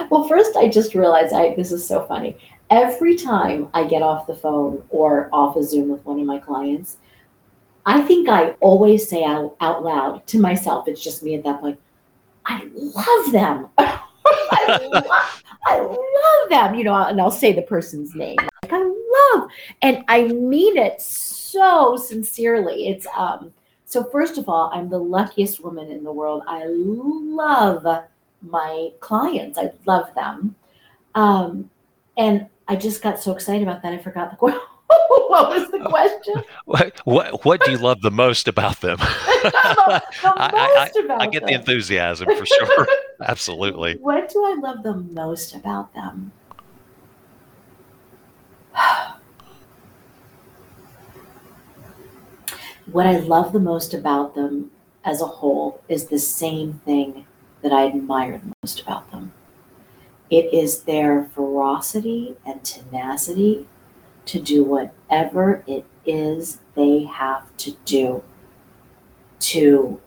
Well, 0.09 0.27
first, 0.27 0.55
I 0.55 0.67
just 0.67 0.95
realized 0.95 1.33
I 1.33 1.55
this 1.55 1.71
is 1.71 1.85
so 1.85 2.05
funny. 2.05 2.37
Every 2.69 3.15
time 3.15 3.69
I 3.73 3.85
get 3.85 4.01
off 4.01 4.27
the 4.27 4.35
phone 4.35 4.83
or 4.89 5.29
off 5.31 5.55
a 5.55 5.63
Zoom 5.63 5.89
with 5.89 6.05
one 6.05 6.19
of 6.19 6.25
my 6.25 6.39
clients, 6.39 6.97
I 7.85 8.01
think 8.01 8.29
I 8.29 8.51
always 8.61 9.07
say 9.07 9.23
out, 9.23 9.55
out 9.59 9.83
loud 9.83 10.25
to 10.27 10.39
myself, 10.39 10.87
it's 10.87 11.03
just 11.03 11.21
me 11.23 11.35
at 11.35 11.43
that 11.43 11.59
point, 11.59 11.79
I 12.45 12.69
love 12.73 13.31
them. 13.31 13.69
I, 13.77 14.79
love, 14.91 15.05
I 15.65 15.79
love 15.79 16.49
them, 16.49 16.75
you 16.75 16.85
know, 16.85 16.95
and 16.95 17.19
I'll 17.19 17.31
say 17.31 17.51
the 17.51 17.61
person's 17.61 18.15
name. 18.15 18.37
Like, 18.37 18.71
I 18.71 19.33
love, 19.33 19.49
and 19.81 20.03
I 20.07 20.27
mean 20.27 20.77
it 20.77 21.01
so 21.01 21.97
sincerely. 21.97 22.87
It's, 22.87 23.05
um, 23.15 23.53
so 23.85 24.03
first 24.05 24.37
of 24.37 24.47
all, 24.47 24.71
I'm 24.73 24.89
the 24.89 24.97
luckiest 24.97 25.63
woman 25.63 25.91
in 25.91 26.03
the 26.03 26.11
world. 26.11 26.43
I 26.47 26.63
love 26.65 27.85
my 28.43 28.89
clients. 28.99 29.57
I 29.57 29.71
love 29.85 30.13
them. 30.15 30.55
Um, 31.15 31.69
and 32.17 32.47
I 32.67 32.75
just 32.75 33.01
got 33.01 33.19
so 33.19 33.31
excited 33.31 33.63
about 33.63 33.81
that. 33.83 33.93
I 33.93 33.97
forgot 33.97 34.31
the 34.31 34.37
question. 34.37 34.61
what 34.87 35.49
was 35.49 35.71
the 35.71 35.79
question? 35.79 36.43
What, 36.65 36.99
what, 37.05 37.45
what 37.45 37.63
do 37.63 37.71
you 37.71 37.77
love 37.77 38.01
the 38.01 38.11
most 38.11 38.47
about 38.47 38.81
them? 38.81 38.97
the, 38.99 39.05
the 39.43 39.51
I, 40.23 40.91
I, 40.95 40.99
about 40.99 41.21
I, 41.21 41.27
get 41.27 41.41
them. 41.41 41.47
the 41.47 41.53
enthusiasm 41.55 42.27
for 42.35 42.45
sure. 42.45 42.87
Absolutely. 43.21 43.97
What 43.97 44.29
do 44.29 44.43
I 44.45 44.55
love 44.61 44.83
the 44.83 44.95
most 44.95 45.55
about 45.55 45.93
them? 45.93 46.31
what 52.91 53.05
I 53.05 53.17
love 53.19 53.53
the 53.53 53.59
most 53.59 53.93
about 53.93 54.35
them 54.35 54.71
as 55.05 55.21
a 55.21 55.25
whole 55.25 55.81
is 55.89 56.05
the 56.05 56.19
same 56.19 56.81
thing 56.85 57.25
that 57.63 57.71
I 57.71 57.87
admire 57.87 58.37
the 58.37 58.53
most 58.61 58.81
about 58.81 59.09
them. 59.11 59.33
It 60.29 60.53
is 60.53 60.83
their 60.83 61.25
ferocity 61.33 62.35
and 62.45 62.63
tenacity 62.63 63.67
to 64.25 64.39
do 64.39 64.63
whatever 64.63 65.63
it 65.65 65.85
is 66.05 66.59
they 66.75 67.03
have 67.03 67.55
to 67.57 67.71
do 67.85 68.23
to 69.39 70.01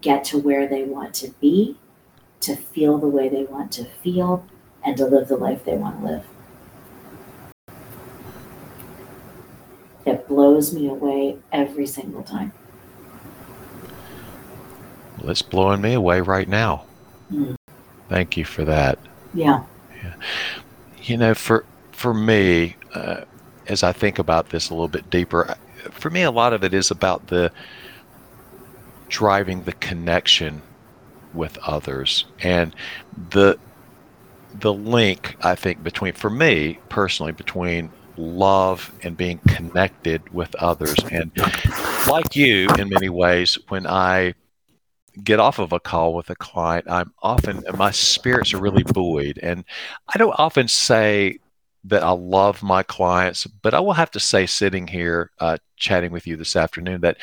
get 0.00 0.24
to 0.24 0.38
where 0.38 0.66
they 0.66 0.84
want 0.84 1.14
to 1.14 1.30
be, 1.40 1.76
to 2.40 2.54
feel 2.56 2.98
the 2.98 3.08
way 3.08 3.28
they 3.28 3.44
want 3.44 3.72
to 3.72 3.84
feel, 3.84 4.44
and 4.84 4.96
to 4.96 5.06
live 5.06 5.28
the 5.28 5.36
life 5.36 5.64
they 5.64 5.76
want 5.76 6.00
to 6.00 6.06
live. 6.06 6.24
It 10.06 10.26
blows 10.26 10.72
me 10.72 10.88
away 10.88 11.38
every 11.52 11.86
single 11.86 12.22
time. 12.22 12.52
Well, 15.18 15.30
it's 15.30 15.42
blowing 15.42 15.80
me 15.80 15.94
away 15.94 16.20
right 16.20 16.48
now. 16.48 16.84
Mm. 17.32 17.56
Thank 18.08 18.36
you 18.36 18.44
for 18.44 18.64
that. 18.64 18.98
Yeah. 19.34 19.64
yeah. 20.02 20.14
You 21.02 21.16
know, 21.16 21.34
for 21.34 21.64
for 21.92 22.14
me, 22.14 22.76
uh, 22.94 23.22
as 23.66 23.82
I 23.82 23.92
think 23.92 24.18
about 24.18 24.50
this 24.50 24.70
a 24.70 24.74
little 24.74 24.88
bit 24.88 25.10
deeper, 25.10 25.56
for 25.90 26.10
me, 26.10 26.22
a 26.22 26.30
lot 26.30 26.52
of 26.52 26.64
it 26.64 26.72
is 26.72 26.90
about 26.90 27.26
the 27.28 27.52
driving 29.08 29.64
the 29.64 29.72
connection 29.72 30.62
with 31.34 31.58
others 31.58 32.24
and 32.40 32.74
the 33.30 33.58
the 34.60 34.72
link 34.72 35.36
I 35.42 35.54
think 35.54 35.82
between 35.82 36.14
for 36.14 36.30
me 36.30 36.78
personally 36.88 37.32
between 37.32 37.90
love 38.16 38.92
and 39.02 39.16
being 39.16 39.38
connected 39.46 40.28
with 40.32 40.54
others 40.56 40.96
and 41.10 41.30
like 42.08 42.34
you 42.34 42.68
in 42.78 42.88
many 42.88 43.08
ways 43.08 43.58
when 43.68 43.86
I 43.86 44.34
get 45.22 45.40
off 45.40 45.58
of 45.58 45.72
a 45.72 45.80
call 45.80 46.14
with 46.14 46.30
a 46.30 46.36
client, 46.36 46.86
I'm 46.88 47.12
often 47.22 47.64
my 47.76 47.90
spirits 47.90 48.54
are 48.54 48.60
really 48.60 48.84
buoyed, 48.84 49.38
and 49.42 49.64
I 50.12 50.18
don't 50.18 50.38
often 50.38 50.68
say 50.68 51.38
that 51.84 52.02
I 52.02 52.10
love 52.10 52.62
my 52.62 52.82
clients, 52.82 53.46
but 53.46 53.72
I 53.72 53.80
will 53.80 53.92
have 53.92 54.10
to 54.12 54.20
say, 54.20 54.46
sitting 54.46 54.86
here 54.86 55.30
uh, 55.38 55.58
chatting 55.76 56.12
with 56.12 56.26
you 56.26 56.36
this 56.36 56.56
afternoon, 56.56 57.00
that 57.02 57.18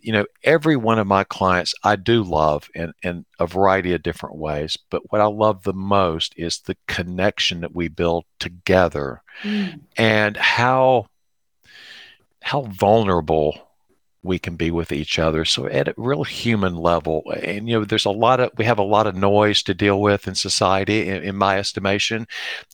you 0.00 0.12
know 0.12 0.26
every 0.42 0.76
one 0.76 0.98
of 0.98 1.06
my 1.06 1.24
clients 1.24 1.74
I 1.84 1.96
do 1.96 2.22
love 2.22 2.68
in 2.74 2.92
in 3.02 3.24
a 3.38 3.46
variety 3.46 3.92
of 3.94 4.02
different 4.02 4.36
ways. 4.36 4.76
But 4.90 5.10
what 5.12 5.20
I 5.20 5.26
love 5.26 5.62
the 5.62 5.74
most 5.74 6.34
is 6.36 6.58
the 6.58 6.76
connection 6.86 7.60
that 7.60 7.74
we 7.74 7.88
build 7.88 8.24
together, 8.38 9.22
mm. 9.42 9.80
and 9.96 10.36
how 10.36 11.06
how 12.42 12.62
vulnerable 12.62 13.69
we 14.22 14.38
can 14.38 14.56
be 14.56 14.70
with 14.70 14.92
each 14.92 15.18
other. 15.18 15.44
So 15.44 15.66
at 15.66 15.88
a 15.88 15.94
real 15.96 16.24
human 16.24 16.76
level, 16.76 17.22
and 17.42 17.68
you 17.68 17.78
know, 17.78 17.84
there's 17.84 18.04
a 18.04 18.10
lot 18.10 18.40
of 18.40 18.50
we 18.56 18.64
have 18.64 18.78
a 18.78 18.82
lot 18.82 19.06
of 19.06 19.14
noise 19.14 19.62
to 19.64 19.74
deal 19.74 20.00
with 20.00 20.28
in 20.28 20.34
society, 20.34 21.08
in, 21.08 21.22
in 21.22 21.36
my 21.36 21.58
estimation, 21.58 22.26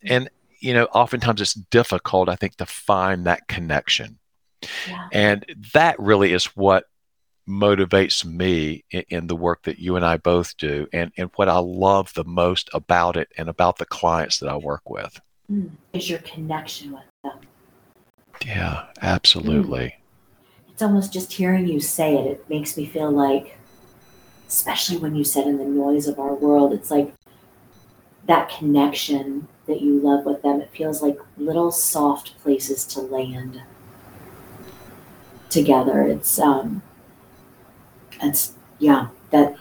and 0.03 0.29
you 0.61 0.75
know, 0.75 0.85
oftentimes 0.87 1.41
it's 1.41 1.55
difficult, 1.55 2.29
I 2.29 2.37
think, 2.37 2.57
to 2.57 2.67
find 2.67 3.27
that 3.27 3.47
connection, 3.47 4.19
yeah. 4.89 5.09
and 5.13 5.45
that 5.73 5.99
really 6.01 6.33
is 6.33 6.47
what 6.57 6.85
motivates 7.49 8.25
me 8.25 8.85
in, 8.91 9.05
in, 9.09 9.27
the 9.29 9.37
work 9.37 9.63
that 9.63 9.79
you 9.79 9.95
and 9.95 10.05
I 10.05 10.17
both 10.17 10.57
do, 10.57 10.89
and 10.93 11.13
and 11.17 11.31
what 11.37 11.49
I 11.49 11.59
love 11.59 12.13
the 12.15 12.25
most 12.25 12.69
about 12.75 13.17
it, 13.17 13.29
and 13.39 13.49
about 13.49 13.79
the 13.79 13.87
clients 13.87 14.39
that 14.39 14.49
I 14.49 14.57
work 14.57 14.91
with, 14.91 15.21
mm. 15.51 15.71
is 15.93 16.11
your 16.11 16.19
connection 16.21 16.93
with 16.93 17.05
them. 17.23 17.39
Yeah, 18.45 18.87
absolutely. 19.01 19.87
Mm 19.87 20.03
it's 20.77 20.83
almost 20.83 21.11
just 21.11 21.33
hearing 21.33 21.67
you 21.67 21.81
say 21.81 22.19
it, 22.19 22.27
it 22.27 22.51
makes 22.51 22.77
me 22.77 22.85
feel 22.85 23.11
like, 23.11 23.57
especially 24.47 24.99
when 24.99 25.15
you 25.15 25.25
said 25.25 25.47
in 25.47 25.57
the 25.57 25.65
noise 25.65 26.07
of 26.07 26.19
our 26.19 26.35
world, 26.35 26.75
it's 26.75 26.91
like 26.91 27.15
that 28.27 28.51
connection 28.51 29.49
that 29.67 29.81
you 29.81 29.99
love 29.99 30.27
with 30.27 30.43
them. 30.43 30.61
It 30.61 30.69
feels 30.69 31.01
like 31.01 31.19
little 31.39 31.73
soft 31.73 32.39
places 32.43 32.85
to 32.89 33.01
land 33.01 33.62
together. 35.49 36.03
It's, 36.03 36.39
um, 36.39 36.83
it's, 38.21 38.53
yeah, 38.79 39.09
that 39.31 39.57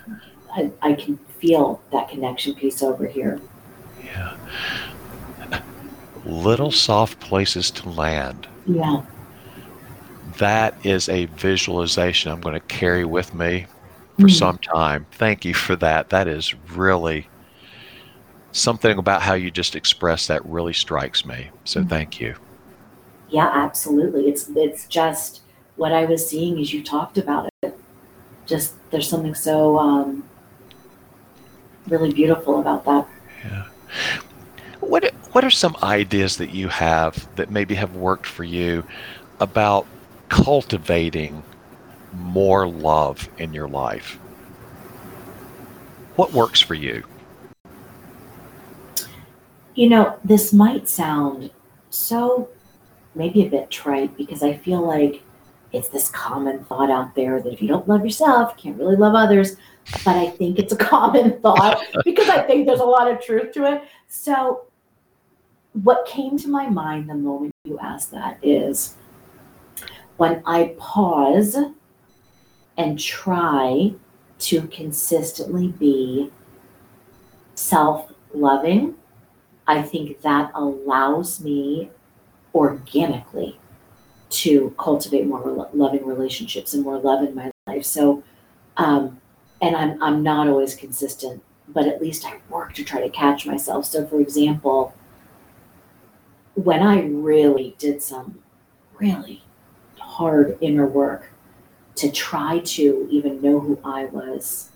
I, 0.52 0.70
I 0.82 0.94
can 0.96 1.16
feel 1.40 1.82
that 1.94 2.10
connection 2.10 2.56
piece 2.56 2.84
over 2.84 3.08
here. 3.08 3.40
Yeah. 4.04 4.36
Little 6.26 6.72
soft 6.72 7.22
places 7.22 7.72
to 7.72 7.88
land. 7.88 8.50
Yeah 8.66 9.04
that 10.38 10.86
is 10.86 11.10
a 11.10 11.26
visualization 11.26 12.32
I'm 12.32 12.42
going 12.42 12.54
to 12.54 12.60
carry 12.62 13.06
with 13.06 13.34
me 13.34 13.68
for 14.18 14.28
mm. 14.28 14.32
some 14.32 14.58
time. 14.58 15.06
Thank 15.12 15.46
you 15.46 15.54
for 15.54 15.76
that. 15.78 16.10
That 16.10 16.28
is 16.28 16.54
really 16.72 17.28
something 18.52 18.98
about 18.98 19.22
how 19.22 19.34
you 19.34 19.52
just 19.52 19.76
express 19.76 20.28
that 20.28 20.46
really 20.46 20.74
strikes 20.74 21.26
me. 21.26 21.50
So 21.66 21.82
mm. 21.82 21.90
thank 21.90 22.20
you. 22.20 22.36
Yeah, 23.30 23.50
absolutely. 23.54 24.28
It's 24.28 24.50
it's 24.56 24.88
just 24.88 25.42
what 25.76 25.92
I 25.92 26.06
was 26.06 26.28
seeing 26.28 26.60
as 26.60 26.74
you 26.74 26.84
talked 26.84 27.18
about 27.18 27.50
it. 27.64 27.78
Just 28.46 28.76
there's 28.92 29.10
something 29.10 29.34
so 29.34 29.78
um, 29.78 30.24
really 31.88 32.14
beautiful 32.14 32.60
about 32.60 32.86
that. 32.86 33.08
Yeah. 33.44 33.66
What 34.80 35.14
what 35.32 35.44
are 35.44 35.50
some 35.50 35.76
ideas 35.84 36.38
that 36.38 36.52
you 36.52 36.68
have 36.70 37.28
that 37.36 37.50
maybe 37.50 37.76
have 37.76 37.96
worked 37.96 38.28
for 38.28 38.44
you 38.44 38.86
about 39.40 39.86
cultivating 40.30 41.44
more 42.14 42.68
love 42.68 43.30
in 43.38 43.54
your 43.54 43.68
life? 43.68 44.20
What 46.16 46.34
works 46.34 46.62
for 46.62 46.76
you? 46.76 47.04
You 49.76 49.90
know, 49.90 50.18
this 50.24 50.54
might 50.54 50.88
sound 50.88 51.52
so 51.90 52.50
maybe 53.14 53.46
a 53.46 53.50
bit 53.50 53.70
trite 53.70 54.16
because 54.18 54.44
I 54.44 54.56
feel 54.56 54.86
like 54.86 55.22
it's 55.72 55.90
this 55.90 56.10
common 56.10 56.64
thought 56.66 56.90
out 56.90 57.16
there 57.16 57.42
that 57.42 57.52
if 57.52 57.62
you 57.62 57.68
don't 57.68 57.88
love 57.88 58.04
yourself, 58.06 58.54
you 58.56 58.64
can't 58.64 58.78
really 58.78 58.96
love 58.96 59.14
others. 59.14 59.58
But 60.06 60.16
I 60.16 60.30
think 60.30 60.58
it's 60.58 60.74
a 60.74 60.78
common 60.94 61.40
thought 61.42 61.84
because 62.06 62.30
I 62.30 62.42
think 62.42 62.66
there's 62.66 62.80
a 62.80 62.86
lot 62.86 63.12
of 63.12 63.22
truth 63.22 63.52
to 63.54 63.74
it. 63.74 63.84
So, 64.08 64.66
what 65.84 66.06
came 66.06 66.38
to 66.38 66.48
my 66.48 66.70
mind 66.70 67.10
the 67.10 67.16
moment 67.16 67.54
you 67.66 67.78
asked 67.80 68.12
that 68.12 68.40
is 68.42 68.96
when 70.18 70.42
I 70.46 70.76
pause 70.78 71.58
and 72.78 73.00
try 73.00 73.94
to 74.38 74.62
consistently 74.68 75.70
be 75.70 76.32
self 77.56 78.12
loving, 78.34 78.96
I 79.68 79.82
think 79.82 80.22
that 80.22 80.52
allows 80.54 81.42
me 81.42 81.90
organically 82.54 83.60
to 84.30 84.74
cultivate 84.78 85.26
more 85.26 85.70
loving 85.74 86.06
relationships 86.06 86.74
and 86.74 86.84
more 86.84 87.00
love 87.00 87.24
in 87.24 87.36
my 87.36 87.52
life. 87.68 87.86
So, 87.86 88.24
um, 88.78 89.22
and 89.62 89.76
I'm 89.76 90.02
I'm 90.04 90.24
not 90.24 90.48
always 90.48 90.76
consistent, 90.76 91.42
but 91.70 91.88
at 91.88 92.02
least 92.02 92.26
I 92.26 92.40
work 92.50 92.74
to 92.74 92.84
try 92.84 93.02
to 93.02 93.10
catch 93.10 93.46
myself. 93.46 93.86
So, 93.86 94.06
for 94.06 94.20
example, 94.20 94.94
when 96.56 96.82
I 96.84 97.02
really 97.04 97.76
did 97.80 98.02
some 98.02 98.40
really 98.98 99.45
hard 100.16 100.58
inner 100.62 100.88
work 100.88 101.30
to 101.96 102.10
try 102.10 102.60
to 102.60 103.08
even 103.12 103.42
know 103.42 103.60
who 103.60 103.80
I 103.84 104.06
was 104.06 104.70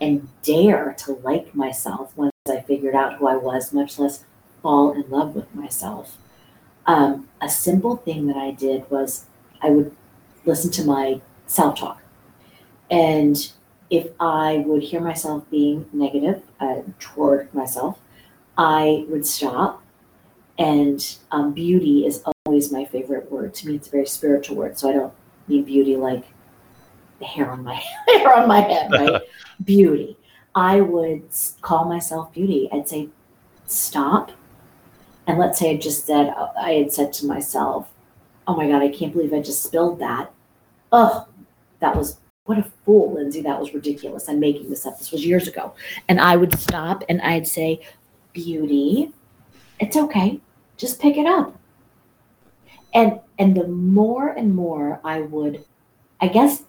and 0.00 0.28
dare 0.42 0.94
to 1.04 1.12
like 1.12 1.54
myself 1.54 2.16
once 2.16 2.32
I 2.48 2.60
figured 2.60 2.94
out 2.94 3.16
who 3.16 3.26
I 3.26 3.36
was, 3.36 3.72
much 3.72 3.98
less 3.98 4.24
fall 4.62 4.92
in 4.92 5.08
love 5.10 5.34
with 5.34 5.54
myself. 5.54 6.18
Um, 6.86 7.28
a 7.40 7.48
simple 7.48 7.96
thing 7.96 8.26
that 8.26 8.36
I 8.36 8.52
did 8.52 8.90
was 8.90 9.26
I 9.62 9.70
would 9.70 9.94
listen 10.44 10.70
to 10.72 10.84
my 10.84 11.20
self 11.46 11.78
talk. 11.78 12.02
And 12.90 13.36
if 13.90 14.08
I 14.18 14.64
would 14.66 14.82
hear 14.82 15.00
myself 15.00 15.44
being 15.50 15.88
negative 15.92 16.42
uh, 16.58 16.82
toward 16.98 17.52
myself, 17.54 17.98
I 18.56 19.04
would 19.08 19.26
stop. 19.26 19.82
And 20.58 21.16
um, 21.30 21.52
beauty 21.52 22.06
is 22.06 22.22
always 22.46 22.72
my 22.72 22.84
favorite 22.86 23.05
word. 23.46 23.54
To 23.54 23.68
me, 23.68 23.76
it's 23.76 23.88
a 23.88 23.90
very 23.90 24.06
spiritual 24.06 24.56
word. 24.56 24.78
So 24.78 24.90
I 24.90 24.92
don't 24.92 25.12
mean 25.48 25.64
beauty 25.64 25.96
like 25.96 26.24
the 27.18 27.24
hair 27.24 27.50
on 27.50 27.64
my 27.64 27.74
hair 28.06 28.34
on 28.34 28.48
my 28.48 28.60
head, 28.60 28.90
right? 28.92 29.22
beauty. 29.64 30.16
I 30.54 30.80
would 30.80 31.24
call 31.60 31.84
myself 31.84 32.32
beauty. 32.32 32.68
I'd 32.72 32.88
say, 32.88 33.08
stop 33.66 34.30
and 35.26 35.38
let's 35.38 35.58
say 35.58 35.70
I 35.70 35.76
just 35.76 36.06
said, 36.06 36.28
uh, 36.28 36.48
I 36.58 36.72
had 36.72 36.92
said 36.92 37.12
to 37.14 37.26
myself, 37.26 37.90
oh 38.46 38.56
my 38.56 38.68
God, 38.68 38.82
I 38.82 38.88
can't 38.88 39.12
believe 39.12 39.32
I 39.32 39.40
just 39.40 39.64
spilled 39.64 39.98
that. 39.98 40.32
Oh, 40.92 41.26
that 41.80 41.96
was, 41.96 42.18
what 42.44 42.58
a 42.58 42.70
fool, 42.84 43.14
Lindsay. 43.14 43.42
That 43.42 43.58
was 43.58 43.74
ridiculous. 43.74 44.28
I'm 44.28 44.38
making 44.38 44.70
this 44.70 44.86
up. 44.86 44.98
This 44.98 45.10
was 45.10 45.26
years 45.26 45.48
ago. 45.48 45.74
And 46.08 46.20
I 46.20 46.36
would 46.36 46.56
stop 46.58 47.02
and 47.08 47.20
I'd 47.22 47.46
say, 47.46 47.80
beauty, 48.32 49.12
it's 49.80 49.96
okay. 49.96 50.40
Just 50.76 51.00
pick 51.00 51.16
it 51.16 51.26
up. 51.26 51.58
And, 52.96 53.20
and 53.38 53.54
the 53.54 53.68
more 53.68 54.28
and 54.28 54.54
more 54.54 55.00
I 55.04 55.20
would, 55.20 55.62
I 56.18 56.28
guess, 56.28 56.62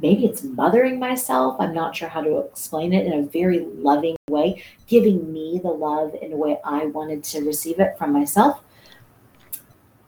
maybe 0.00 0.24
it's 0.24 0.44
mothering 0.44 1.00
myself. 1.00 1.56
I'm 1.58 1.74
not 1.74 1.96
sure 1.96 2.08
how 2.08 2.22
to 2.22 2.38
explain 2.38 2.92
it 2.92 3.04
in 3.04 3.12
a 3.12 3.26
very 3.26 3.66
loving 3.74 4.14
way, 4.30 4.62
giving 4.86 5.32
me 5.32 5.58
the 5.60 5.70
love 5.70 6.14
in 6.22 6.32
a 6.32 6.36
way 6.36 6.58
I 6.64 6.86
wanted 6.86 7.24
to 7.24 7.44
receive 7.44 7.80
it 7.80 7.98
from 7.98 8.12
myself. 8.12 8.60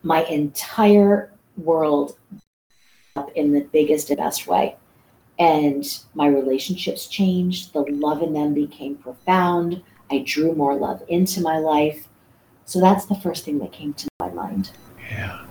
My 0.04 0.22
entire 0.26 1.32
world 1.56 2.16
up 3.16 3.32
in 3.34 3.52
the 3.52 3.62
biggest 3.72 4.10
and 4.10 4.18
best 4.18 4.46
way. 4.46 4.76
And 5.40 5.84
my 6.14 6.28
relationships 6.28 7.08
changed. 7.08 7.72
The 7.72 7.80
love 7.80 8.22
in 8.22 8.34
them 8.34 8.54
became 8.54 8.94
profound. 8.94 9.82
I 10.12 10.22
drew 10.24 10.54
more 10.54 10.76
love 10.76 11.02
into 11.08 11.40
my 11.40 11.58
life. 11.58 12.06
So 12.66 12.80
that's 12.80 13.06
the 13.06 13.16
first 13.16 13.44
thing 13.44 13.58
that 13.58 13.72
came 13.72 13.94
to 13.94 14.09
mind. 14.34 14.70
Yeah. 15.10 15.44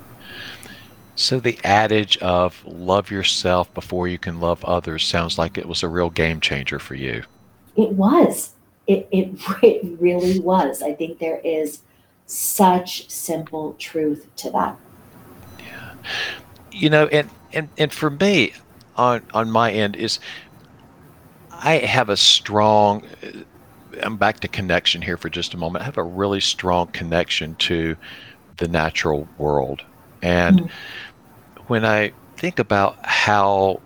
So 1.15 1.39
the 1.39 1.59
adage 1.65 2.17
of 2.19 2.63
love 2.65 3.11
yourself 3.11 3.73
before 3.73 4.07
you 4.07 4.17
can 4.17 4.39
love 4.39 4.63
others 4.63 5.05
sounds 5.05 5.37
like 5.37 5.57
it 5.57 5.67
was 5.67 5.83
a 5.83 5.89
real 5.89 6.09
game 6.09 6.39
changer 6.39 6.79
for 6.79 6.95
you. 6.95 7.23
It 7.75 7.91
was. 7.91 8.53
It, 8.87 9.07
it, 9.11 9.29
it 9.61 9.99
really 9.99 10.39
was. 10.39 10.81
I 10.81 10.93
think 10.93 11.19
there 11.19 11.41
is 11.43 11.81
such 12.25 13.09
simple 13.09 13.73
truth 13.79 14.27
to 14.37 14.51
that. 14.51 14.77
Yeah. 15.59 15.93
You 16.71 16.89
know, 16.89 17.07
and, 17.07 17.29
and, 17.51 17.67
and 17.77 17.91
for 17.91 18.09
me, 18.09 18.53
on, 18.95 19.21
on 19.33 19.51
my 19.51 19.71
end, 19.71 19.95
is 19.95 20.19
I 21.51 21.79
have 21.79 22.07
a 22.07 22.15
strong, 22.15 23.03
I'm 24.01 24.15
back 24.15 24.39
to 24.39 24.47
connection 24.47 25.01
here 25.01 25.17
for 25.17 25.29
just 25.29 25.53
a 25.53 25.57
moment. 25.57 25.81
I 25.81 25.85
have 25.85 25.97
a 25.97 26.03
really 26.03 26.39
strong 26.39 26.87
connection 26.87 27.55
to 27.55 27.97
the 28.59 28.67
natural 28.67 29.27
world. 29.37 29.83
And 30.21 30.59
mm-hmm 30.59 30.67
when 31.69 31.85
I 31.85 32.11
think 32.35 32.57
about 32.59 32.97
how 33.05 33.79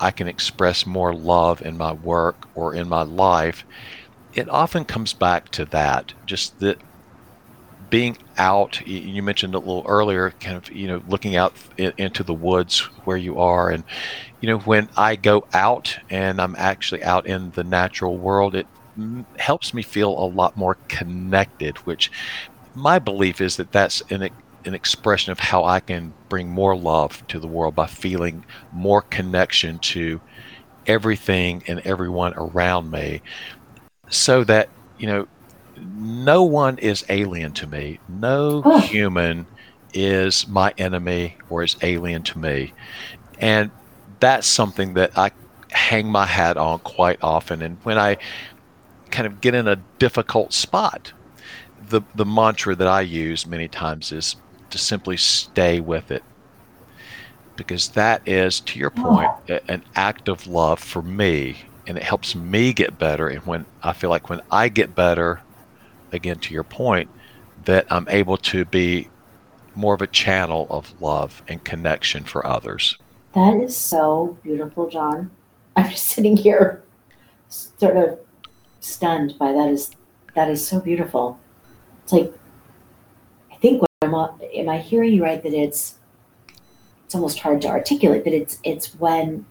I 0.00 0.12
can 0.12 0.28
express 0.28 0.86
more 0.86 1.12
love 1.12 1.60
in 1.60 1.76
my 1.76 1.92
work 1.92 2.48
or 2.54 2.74
in 2.74 2.88
my 2.88 3.02
life, 3.02 3.64
it 4.34 4.48
often 4.48 4.84
comes 4.84 5.12
back 5.12 5.48
to 5.50 5.64
that 5.66 6.14
just 6.26 6.58
that 6.60 6.78
being 7.90 8.16
out. 8.38 8.86
You 8.86 9.22
mentioned 9.22 9.54
a 9.54 9.58
little 9.58 9.84
earlier 9.86 10.30
kind 10.40 10.56
of 10.56 10.70
you 10.72 10.86
know 10.86 11.02
looking 11.08 11.34
out 11.34 11.54
into 11.76 12.22
the 12.22 12.32
woods 12.32 12.78
where 13.04 13.16
you 13.16 13.38
are. 13.40 13.70
And 13.70 13.82
you 14.42 14.48
know 14.48 14.58
when 14.58 14.88
i 14.96 15.16
go 15.16 15.46
out 15.54 15.96
and 16.10 16.40
i'm 16.40 16.56
actually 16.58 17.02
out 17.04 17.26
in 17.26 17.52
the 17.52 17.64
natural 17.64 18.18
world 18.18 18.54
it 18.54 18.66
helps 19.38 19.72
me 19.72 19.82
feel 19.82 20.10
a 20.10 20.26
lot 20.26 20.56
more 20.56 20.76
connected 20.88 21.78
which 21.78 22.10
my 22.74 22.98
belief 22.98 23.40
is 23.40 23.56
that 23.56 23.72
that's 23.72 24.00
an 24.10 24.30
an 24.64 24.74
expression 24.74 25.32
of 25.32 25.38
how 25.38 25.64
I 25.64 25.80
can 25.80 26.14
bring 26.28 26.48
more 26.48 26.76
love 26.76 27.26
to 27.28 27.40
the 27.40 27.48
world 27.48 27.74
by 27.74 27.86
feeling 27.86 28.44
more 28.72 29.02
connection 29.02 29.78
to 29.80 30.20
everything 30.86 31.62
and 31.66 31.80
everyone 31.80 32.34
around 32.36 32.90
me 32.90 33.22
so 34.08 34.44
that, 34.44 34.68
you 34.98 35.06
know, 35.06 35.26
no 35.76 36.44
one 36.44 36.78
is 36.78 37.04
alien 37.08 37.52
to 37.54 37.66
me. 37.66 37.98
No 38.08 38.62
oh. 38.64 38.80
human 38.80 39.46
is 39.92 40.46
my 40.46 40.72
enemy 40.78 41.36
or 41.50 41.62
is 41.64 41.76
alien 41.82 42.22
to 42.24 42.38
me. 42.38 42.72
And 43.38 43.70
that's 44.20 44.46
something 44.46 44.94
that 44.94 45.16
I 45.18 45.32
hang 45.70 46.06
my 46.08 46.26
hat 46.26 46.56
on 46.56 46.78
quite 46.80 47.18
often. 47.22 47.62
And 47.62 47.78
when 47.82 47.98
I 47.98 48.18
kind 49.10 49.26
of 49.26 49.40
get 49.40 49.54
in 49.54 49.66
a 49.66 49.76
difficult 49.98 50.52
spot, 50.52 51.12
the, 51.92 52.02
the 52.14 52.24
mantra 52.24 52.74
that 52.74 52.88
I 52.88 53.02
use 53.02 53.46
many 53.46 53.68
times 53.68 54.10
is 54.10 54.36
to 54.70 54.78
simply 54.78 55.16
stay 55.16 55.78
with 55.78 56.10
it. 56.10 56.24
Because 57.54 57.90
that 57.90 58.26
is, 58.26 58.60
to 58.60 58.78
your 58.78 58.90
hmm. 58.90 59.02
point, 59.02 59.30
an 59.68 59.84
act 59.94 60.28
of 60.28 60.46
love 60.46 60.80
for 60.80 61.02
me, 61.02 61.58
and 61.86 61.96
it 61.96 62.02
helps 62.02 62.34
me 62.34 62.72
get 62.72 62.98
better. 62.98 63.28
And 63.28 63.44
when 63.46 63.66
I 63.82 63.92
feel 63.92 64.10
like 64.10 64.30
when 64.30 64.40
I 64.50 64.68
get 64.68 64.94
better, 64.94 65.42
again, 66.10 66.38
to 66.40 66.54
your 66.54 66.64
point, 66.64 67.10
that 67.66 67.86
I'm 67.90 68.08
able 68.08 68.38
to 68.38 68.64
be 68.64 69.08
more 69.74 69.94
of 69.94 70.02
a 70.02 70.06
channel 70.06 70.66
of 70.70 71.00
love 71.00 71.42
and 71.46 71.62
connection 71.62 72.24
for 72.24 72.44
others. 72.46 72.98
That 73.34 73.56
is 73.56 73.76
so 73.76 74.38
beautiful, 74.42 74.88
John. 74.88 75.30
I'm 75.76 75.90
just 75.90 76.06
sitting 76.06 76.36
here 76.36 76.82
sort 77.48 77.96
of 77.96 78.18
stunned 78.80 79.38
by 79.38 79.52
that 79.52 79.68
is 79.68 79.90
that 80.34 80.48
is 80.48 80.66
so 80.66 80.80
beautiful. 80.80 81.38
It's 82.02 82.12
like 82.12 82.32
I 83.52 83.56
think 83.56 83.82
am 84.02 84.14
I, 84.14 84.30
am 84.54 84.68
I 84.68 84.78
hearing 84.78 85.12
you 85.12 85.22
right 85.22 85.42
that 85.42 85.54
it's 85.54 85.96
it's 87.04 87.14
almost 87.14 87.40
hard 87.40 87.60
to 87.62 87.68
articulate, 87.68 88.24
but 88.24 88.32
it's 88.32 88.58
it's 88.64 88.94
when 88.94 89.44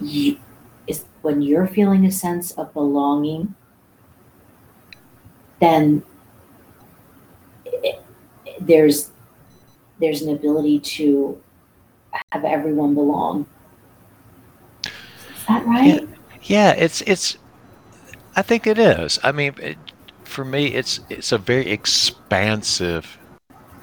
you, 0.00 0.38
is 0.86 1.04
when 1.22 1.42
you're 1.42 1.66
feeling 1.66 2.04
a 2.04 2.12
sense 2.12 2.50
of 2.52 2.72
belonging, 2.74 3.54
then 5.60 6.02
it, 7.64 8.02
there's 8.60 9.10
there's 10.00 10.22
an 10.22 10.34
ability 10.34 10.80
to 10.80 11.40
have 12.32 12.44
everyone 12.44 12.94
belong. 12.94 13.46
Is 14.84 14.90
that 15.48 15.66
right? 15.66 16.02
Yeah, 16.02 16.06
yeah 16.42 16.70
it's 16.72 17.00
it's. 17.02 17.38
I 18.36 18.42
think 18.42 18.66
it 18.66 18.78
is. 18.78 19.18
I 19.22 19.32
mean, 19.32 19.54
for 20.30 20.44
me, 20.44 20.68
it's 20.68 21.00
it's 21.10 21.32
a 21.32 21.38
very 21.38 21.68
expansive 21.70 23.18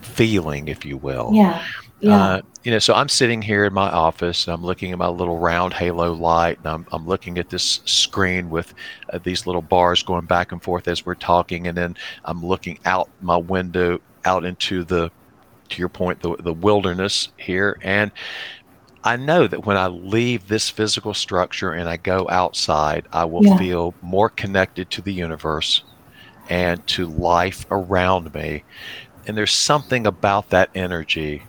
feeling, 0.01 0.67
if 0.67 0.85
you 0.85 0.97
will. 0.97 1.31
Yeah. 1.33 1.63
Yeah. 1.99 2.15
Uh, 2.15 2.41
you 2.63 2.71
know, 2.71 2.79
so 2.79 2.93
I'm 2.93 3.09
sitting 3.09 3.41
here 3.41 3.65
in 3.65 3.73
my 3.73 3.89
office 3.89 4.45
and 4.45 4.53
I'm 4.53 4.63
looking 4.63 4.91
at 4.91 4.99
my 4.99 5.07
little 5.07 5.39
round 5.39 5.73
halo 5.73 6.13
light 6.13 6.59
and 6.59 6.67
I'm, 6.67 6.87
I'm 6.91 7.07
looking 7.07 7.39
at 7.39 7.49
this 7.49 7.81
screen 7.85 8.51
with 8.51 8.73
uh, 9.11 9.17
these 9.23 9.47
little 9.47 9.63
bars 9.63 10.03
going 10.03 10.25
back 10.25 10.51
and 10.51 10.61
forth 10.61 10.87
as 10.87 11.05
we're 11.05 11.15
talking. 11.15 11.67
And 11.67 11.75
then 11.75 11.95
I'm 12.23 12.45
looking 12.45 12.77
out 12.85 13.09
my 13.19 13.37
window 13.37 13.99
out 14.25 14.45
into 14.45 14.83
the, 14.83 15.09
to 15.69 15.79
your 15.79 15.89
point, 15.89 16.21
the, 16.21 16.35
the 16.35 16.53
wilderness 16.53 17.29
here. 17.37 17.79
And 17.81 18.11
I 19.03 19.15
know 19.15 19.47
that 19.47 19.65
when 19.65 19.77
I 19.77 19.87
leave 19.87 20.47
this 20.47 20.69
physical 20.69 21.15
structure 21.15 21.71
and 21.71 21.89
I 21.89 21.97
go 21.97 22.27
outside, 22.29 23.07
I 23.11 23.25
will 23.25 23.43
yeah. 23.43 23.57
feel 23.57 23.95
more 24.03 24.29
connected 24.29 24.91
to 24.91 25.01
the 25.01 25.13
universe 25.13 25.83
and 26.49 26.85
to 26.87 27.07
life 27.07 27.65
around 27.71 28.33
me. 28.33 28.63
And 29.25 29.35
there's 29.35 29.53
something 29.53 30.07
about 30.07 30.49
that 30.49 30.69
energy 30.73 31.43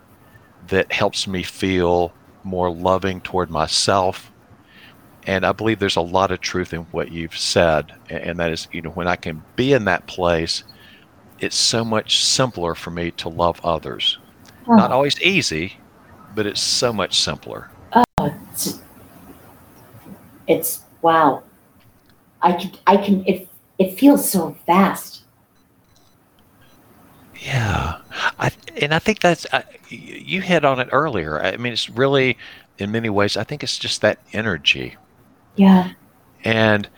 that 0.69 0.93
helps 0.93 1.27
me 1.27 1.43
feel 1.43 2.13
more 2.43 2.71
loving 2.71 3.21
toward 3.21 3.51
myself. 3.51 4.33
And 5.25 5.45
I 5.45 5.53
believe 5.53 5.79
there's 5.79 5.97
a 5.97 6.01
lot 6.01 6.31
of 6.31 6.41
truth 6.41 6.73
in 6.73 6.81
what 6.91 7.13
you've 7.13 7.37
said. 7.37 7.93
And 8.09 8.39
that 8.39 8.51
is, 8.51 8.69
you 8.73 8.83
know, 8.83 8.91
when 8.91 9.07
I 9.07 9.17
can 9.17 9.43
be 9.57 9.73
in 9.73 9.85
that 9.85 10.07
place, 10.07 10.65
it's 11.39 11.57
so 11.57 11.85
much 11.85 12.25
simpler 12.25 12.75
for 12.75 12.91
me 12.91 13.11
to 13.13 13.29
love 13.29 13.61
others. 13.63 14.19
Oh. 14.67 14.75
Not 14.75 14.91
always 14.91 15.21
easy, 15.21 15.79
but 16.35 16.47
it's 16.47 16.61
so 16.61 16.93
much 16.93 17.21
simpler. 17.21 17.71
Oh, 17.93 18.05
it's, 18.51 18.81
it's 20.47 20.83
wow. 21.03 21.45
I 22.43 22.53
can, 22.53 22.73
I 22.87 22.97
can, 22.97 23.25
it, 23.27 23.48
it 23.79 23.99
feels 23.99 24.29
so 24.29 24.57
vast. 24.67 25.23
Yeah, 27.41 27.99
I, 28.39 28.51
and 28.81 28.93
I 28.93 28.99
think 28.99 29.21
that's 29.21 29.47
uh, 29.53 29.63
you 29.89 30.41
hit 30.41 30.65
on 30.65 30.81
it 30.81 30.89
earlier. 30.91 31.41
I 31.41 31.57
mean, 31.57 31.73
it's 31.73 31.89
really, 31.89 32.37
in 32.79 32.91
many 32.91 33.09
ways, 33.09 33.37
I 33.37 33.45
think 33.45 33.63
it's 33.63 33.79
just 33.79 34.01
that 34.01 34.19
energy. 34.33 34.97
Yeah. 35.55 35.93
And 36.45 36.89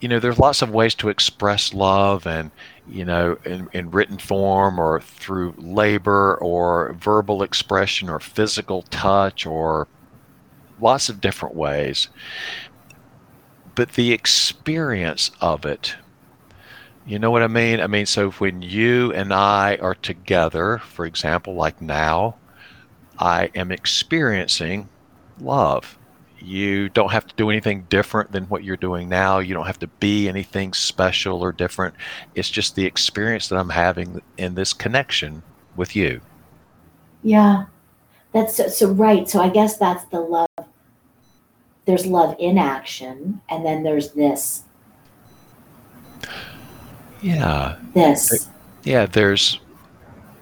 you 0.00 0.08
know, 0.08 0.20
there's 0.20 0.38
lots 0.38 0.62
of 0.62 0.70
ways 0.70 0.94
to 0.96 1.08
express 1.08 1.72
love, 1.74 2.26
and 2.26 2.50
you 2.88 3.04
know, 3.04 3.38
in, 3.44 3.68
in 3.72 3.90
written 3.90 4.18
form 4.18 4.78
or 4.78 5.00
through 5.00 5.54
labor 5.58 6.36
or 6.36 6.92
verbal 6.94 7.42
expression 7.42 8.08
or 8.08 8.18
physical 8.18 8.82
touch 8.82 9.46
or 9.46 9.86
lots 10.80 11.08
of 11.08 11.20
different 11.20 11.54
ways. 11.54 12.08
But 13.74 13.92
the 13.92 14.12
experience 14.12 15.30
of 15.40 15.64
it 15.64 15.94
you 17.08 17.18
know 17.18 17.30
what 17.30 17.42
I 17.42 17.46
mean? 17.46 17.80
I 17.80 17.86
mean, 17.86 18.04
so 18.04 18.32
when 18.32 18.60
you 18.60 19.14
and 19.14 19.32
I 19.32 19.76
are 19.76 19.94
together, 19.94 20.78
for 20.78 21.06
example, 21.06 21.54
like 21.54 21.80
now, 21.80 22.36
I 23.18 23.50
am 23.54 23.72
experiencing 23.72 24.90
love. 25.40 25.98
You 26.38 26.90
don't 26.90 27.10
have 27.10 27.26
to 27.26 27.34
do 27.34 27.48
anything 27.48 27.86
different 27.88 28.30
than 28.30 28.44
what 28.44 28.62
you're 28.62 28.76
doing 28.76 29.08
now. 29.08 29.38
You 29.38 29.54
don't 29.54 29.66
have 29.66 29.78
to 29.78 29.86
be 29.86 30.28
anything 30.28 30.74
special 30.74 31.42
or 31.42 31.50
different. 31.50 31.94
It's 32.34 32.50
just 32.50 32.76
the 32.76 32.84
experience 32.84 33.48
that 33.48 33.56
I'm 33.56 33.70
having 33.70 34.20
in 34.36 34.54
this 34.54 34.74
connection 34.74 35.42
with 35.76 35.96
you. 35.96 36.20
Yeah. 37.22 37.64
That's 38.32 38.54
so, 38.54 38.68
so 38.68 38.90
right. 38.90 39.26
So 39.26 39.40
I 39.40 39.48
guess 39.48 39.78
that's 39.78 40.04
the 40.10 40.20
love. 40.20 40.48
There's 41.86 42.04
love 42.04 42.36
in 42.38 42.58
action, 42.58 43.40
and 43.48 43.64
then 43.64 43.82
there's 43.82 44.12
this 44.12 44.64
yeah. 47.20 47.76
This. 47.94 48.48
Yeah, 48.84 49.06
there's 49.06 49.60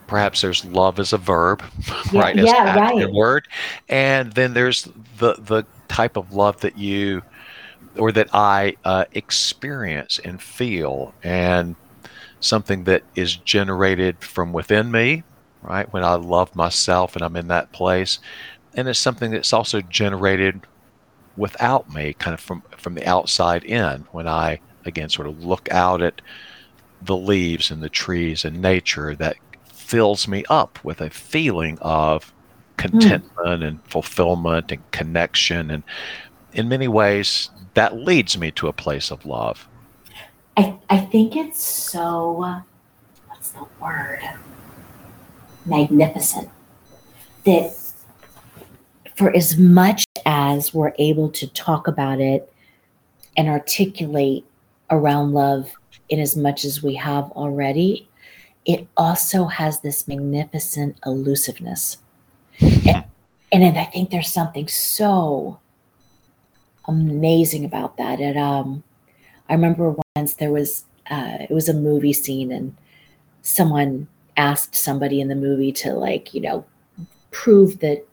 perhaps 0.06 0.40
there's 0.40 0.64
love 0.64 0.98
as 0.98 1.12
a 1.12 1.18
verb, 1.18 1.62
yeah, 2.12 2.20
right? 2.20 2.38
As 2.38 2.46
yeah, 2.46 2.78
right. 2.78 3.12
word, 3.12 3.48
and 3.88 4.32
then 4.32 4.54
there's 4.54 4.88
the 5.18 5.34
the 5.34 5.64
type 5.88 6.16
of 6.16 6.32
love 6.32 6.60
that 6.60 6.78
you 6.78 7.22
or 7.98 8.12
that 8.12 8.28
I 8.32 8.76
uh, 8.84 9.06
experience 9.12 10.20
and 10.24 10.40
feel, 10.40 11.14
and 11.22 11.76
something 12.40 12.84
that 12.84 13.02
is 13.14 13.36
generated 13.36 14.20
from 14.20 14.52
within 14.52 14.90
me, 14.90 15.24
right? 15.62 15.90
When 15.92 16.04
I 16.04 16.14
love 16.14 16.54
myself 16.54 17.16
and 17.16 17.24
I'm 17.24 17.36
in 17.36 17.48
that 17.48 17.72
place, 17.72 18.18
and 18.74 18.88
it's 18.88 18.98
something 18.98 19.30
that's 19.30 19.52
also 19.52 19.80
generated 19.80 20.60
without 21.36 21.92
me, 21.92 22.14
kind 22.14 22.34
of 22.34 22.40
from 22.40 22.62
from 22.76 22.94
the 22.94 23.06
outside 23.06 23.64
in. 23.64 24.06
When 24.12 24.28
I 24.28 24.60
again 24.84 25.08
sort 25.08 25.28
of 25.28 25.44
look 25.44 25.70
out 25.70 26.02
at 26.02 26.20
the 27.02 27.16
leaves 27.16 27.70
and 27.70 27.82
the 27.82 27.88
trees 27.88 28.44
and 28.44 28.60
nature 28.60 29.14
that 29.16 29.36
fills 29.72 30.26
me 30.26 30.44
up 30.48 30.82
with 30.84 31.00
a 31.00 31.10
feeling 31.10 31.78
of 31.80 32.32
contentment 32.76 33.62
mm. 33.62 33.66
and 33.66 33.84
fulfillment 33.84 34.72
and 34.72 34.90
connection. 34.90 35.70
And 35.70 35.82
in 36.52 36.68
many 36.68 36.88
ways, 36.88 37.50
that 37.74 37.96
leads 37.96 38.36
me 38.36 38.50
to 38.52 38.68
a 38.68 38.72
place 38.72 39.10
of 39.10 39.24
love. 39.24 39.68
I, 40.56 40.76
I 40.88 40.98
think 40.98 41.36
it's 41.36 41.62
so, 41.62 42.62
what's 43.28 43.50
the 43.50 43.66
word? 43.80 44.20
Magnificent. 45.66 46.48
That 47.44 47.76
for 49.14 49.34
as 49.34 49.56
much 49.56 50.04
as 50.24 50.74
we're 50.74 50.92
able 50.98 51.30
to 51.30 51.46
talk 51.48 51.86
about 51.88 52.20
it 52.20 52.52
and 53.36 53.48
articulate 53.48 54.44
around 54.90 55.32
love 55.32 55.70
in 56.08 56.20
as 56.20 56.36
much 56.36 56.64
as 56.64 56.82
we 56.82 56.94
have 56.94 57.30
already, 57.32 58.08
it 58.64 58.86
also 58.96 59.46
has 59.46 59.80
this 59.80 60.08
magnificent 60.08 60.96
elusiveness. 61.04 61.98
and, 62.60 63.04
and 63.52 63.78
I 63.78 63.84
think 63.84 64.10
there's 64.10 64.32
something 64.32 64.68
so 64.68 65.60
amazing 66.88 67.64
about 67.64 67.96
that. 67.96 68.20
It, 68.20 68.36
um, 68.36 68.82
I 69.48 69.54
remember 69.54 69.94
once 70.16 70.34
there 70.34 70.52
was, 70.52 70.84
uh, 71.10 71.38
it 71.40 71.50
was 71.50 71.68
a 71.68 71.74
movie 71.74 72.12
scene 72.12 72.50
and 72.50 72.76
someone 73.42 74.08
asked 74.36 74.74
somebody 74.74 75.20
in 75.20 75.28
the 75.28 75.34
movie 75.34 75.72
to 75.72 75.92
like, 75.92 76.34
you 76.34 76.40
know, 76.40 76.64
prove 77.30 77.80
that 77.80 78.06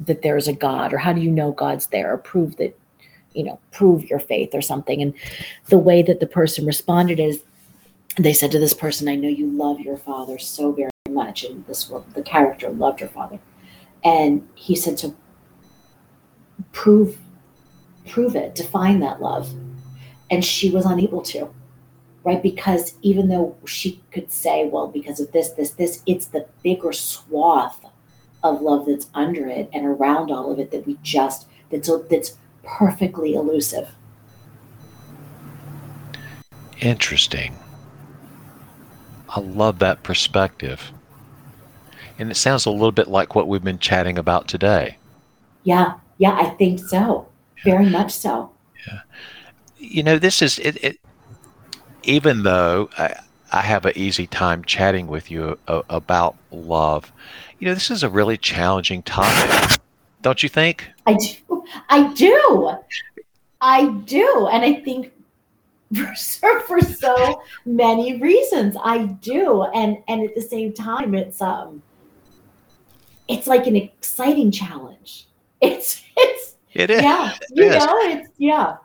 that 0.00 0.22
there's 0.22 0.48
a 0.48 0.52
God 0.52 0.92
or 0.92 0.98
how 0.98 1.12
do 1.12 1.20
you 1.20 1.30
know 1.30 1.52
God's 1.52 1.88
there 1.88 2.12
or 2.12 2.18
prove 2.18 2.56
that 2.56 2.78
you 3.36 3.44
know, 3.44 3.60
prove 3.70 4.08
your 4.08 4.18
faith 4.18 4.50
or 4.54 4.62
something. 4.62 5.02
And 5.02 5.14
the 5.68 5.78
way 5.78 6.02
that 6.02 6.20
the 6.20 6.26
person 6.26 6.64
responded 6.64 7.20
is 7.20 7.42
they 8.16 8.32
said 8.32 8.50
to 8.52 8.58
this 8.58 8.74
person, 8.74 9.08
I 9.08 9.14
know 9.14 9.28
you 9.28 9.46
love 9.50 9.78
your 9.80 9.98
father 9.98 10.38
so 10.38 10.72
very 10.72 10.90
much. 11.10 11.44
And 11.44 11.66
this 11.66 11.92
the 12.14 12.22
character 12.22 12.70
loved 12.70 13.00
her 13.00 13.08
father. 13.08 13.38
And 14.04 14.48
he 14.54 14.74
said 14.74 14.96
to 14.98 15.14
prove 16.72 17.18
prove 18.08 18.36
it, 18.36 18.54
define 18.54 19.00
that 19.00 19.20
love. 19.20 19.52
And 20.30 20.44
she 20.44 20.70
was 20.70 20.86
unable 20.86 21.22
to. 21.22 21.52
Right? 22.24 22.42
Because 22.42 22.94
even 23.02 23.28
though 23.28 23.56
she 23.66 24.02
could 24.10 24.32
say, 24.32 24.66
well, 24.66 24.88
because 24.88 25.20
of 25.20 25.30
this, 25.30 25.50
this, 25.50 25.70
this, 25.70 26.02
it's 26.06 26.26
the 26.26 26.46
bigger 26.64 26.92
swath 26.92 27.84
of 28.42 28.62
love 28.62 28.86
that's 28.86 29.08
under 29.14 29.46
it 29.46 29.68
and 29.72 29.86
around 29.86 30.30
all 30.30 30.50
of 30.50 30.58
it 30.58 30.70
that 30.72 30.86
we 30.86 30.98
just 31.02 31.46
that's 31.70 31.90
that's 32.10 32.36
perfectly 32.66 33.34
elusive. 33.34 33.88
Interesting. 36.80 37.56
I 39.28 39.40
love 39.40 39.78
that 39.78 40.02
perspective. 40.02 40.92
And 42.18 42.30
it 42.30 42.36
sounds 42.36 42.66
a 42.66 42.70
little 42.70 42.92
bit 42.92 43.08
like 43.08 43.34
what 43.34 43.48
we've 43.48 43.64
been 43.64 43.78
chatting 43.78 44.18
about 44.18 44.48
today. 44.48 44.96
Yeah, 45.64 45.94
yeah, 46.18 46.36
I 46.36 46.50
think 46.50 46.80
so. 46.80 47.28
Very 47.64 47.86
much 47.86 48.12
so. 48.12 48.50
Yeah. 48.86 49.00
You 49.78 50.02
know, 50.02 50.18
this 50.18 50.40
is 50.40 50.58
it, 50.58 50.82
it 50.82 51.00
even 52.04 52.42
though 52.44 52.88
I, 52.96 53.16
I 53.52 53.62
have 53.62 53.84
an 53.84 53.92
easy 53.96 54.26
time 54.26 54.64
chatting 54.64 55.06
with 55.06 55.30
you 55.30 55.58
about 55.66 56.36
love, 56.50 57.12
you 57.58 57.66
know, 57.68 57.74
this 57.74 57.90
is 57.90 58.02
a 58.02 58.08
really 58.08 58.36
challenging 58.36 59.02
topic. 59.02 59.80
Don't 60.22 60.42
you 60.42 60.48
think? 60.48 60.88
I 61.06 61.14
do. 61.14 61.64
I 61.88 62.12
do. 62.14 62.70
I 63.60 63.86
do. 64.04 64.48
And 64.50 64.64
I 64.64 64.74
think 64.80 65.12
for, 66.40 66.60
for 66.60 66.80
so 66.80 67.42
many 67.64 68.18
reasons 68.20 68.76
I 68.82 69.06
do. 69.06 69.64
And 69.74 69.98
and 70.08 70.22
at 70.22 70.34
the 70.34 70.42
same 70.42 70.72
time 70.72 71.14
it's 71.14 71.40
um 71.40 71.82
it's 73.28 73.46
like 73.46 73.66
an 73.66 73.76
exciting 73.76 74.50
challenge. 74.50 75.26
It's 75.62 76.02
it's 76.16 76.54
It 76.74 76.90
is. 76.90 77.02
Yeah, 77.02 77.32
It 77.32 77.48
you 77.54 77.64
is. 77.64 77.84
know, 77.84 77.98
it's 78.02 78.28
yeah. 78.36 78.76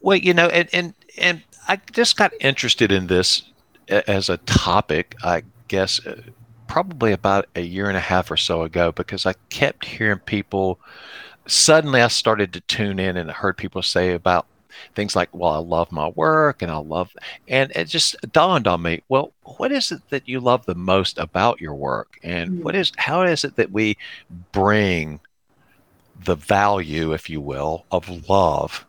Well, 0.00 0.18
you 0.18 0.34
know, 0.34 0.48
and 0.48 0.68
and 0.72 0.94
and 1.16 1.42
I 1.66 1.80
just 1.92 2.16
got 2.16 2.32
interested 2.40 2.92
in 2.92 3.06
this 3.06 3.42
as 3.88 4.28
a 4.28 4.36
topic. 4.38 5.16
I 5.24 5.44
guess 5.68 6.04
uh, 6.06 6.20
probably 6.68 7.12
about 7.12 7.46
a 7.56 7.62
year 7.62 7.88
and 7.88 7.96
a 7.96 8.00
half 8.00 8.30
or 8.30 8.36
so 8.36 8.62
ago 8.62 8.92
because 8.92 9.26
I 9.26 9.34
kept 9.50 9.84
hearing 9.84 10.20
people. 10.20 10.78
Suddenly, 11.46 12.02
I 12.02 12.08
started 12.08 12.52
to 12.52 12.60
tune 12.60 12.98
in 13.00 13.16
and 13.16 13.30
heard 13.30 13.56
people 13.56 13.82
say 13.82 14.12
about 14.12 14.46
things 14.94 15.16
like, 15.16 15.30
"Well, 15.34 15.52
I 15.52 15.58
love 15.58 15.90
my 15.90 16.08
work 16.08 16.62
and 16.62 16.70
I 16.70 16.76
love," 16.76 17.10
and 17.48 17.72
it 17.74 17.86
just 17.86 18.14
dawned 18.32 18.68
on 18.68 18.82
me. 18.82 19.02
Well, 19.08 19.32
what 19.42 19.72
is 19.72 19.90
it 19.90 20.02
that 20.10 20.28
you 20.28 20.40
love 20.40 20.66
the 20.66 20.74
most 20.74 21.18
about 21.18 21.60
your 21.60 21.74
work, 21.74 22.18
and 22.22 22.50
Mm. 22.60 22.62
what 22.62 22.76
is 22.76 22.92
how 22.98 23.22
is 23.22 23.44
it 23.44 23.56
that 23.56 23.72
we 23.72 23.96
bring 24.52 25.20
the 26.24 26.34
value, 26.34 27.12
if 27.12 27.30
you 27.30 27.40
will, 27.40 27.84
of 27.90 28.28
love 28.28 28.84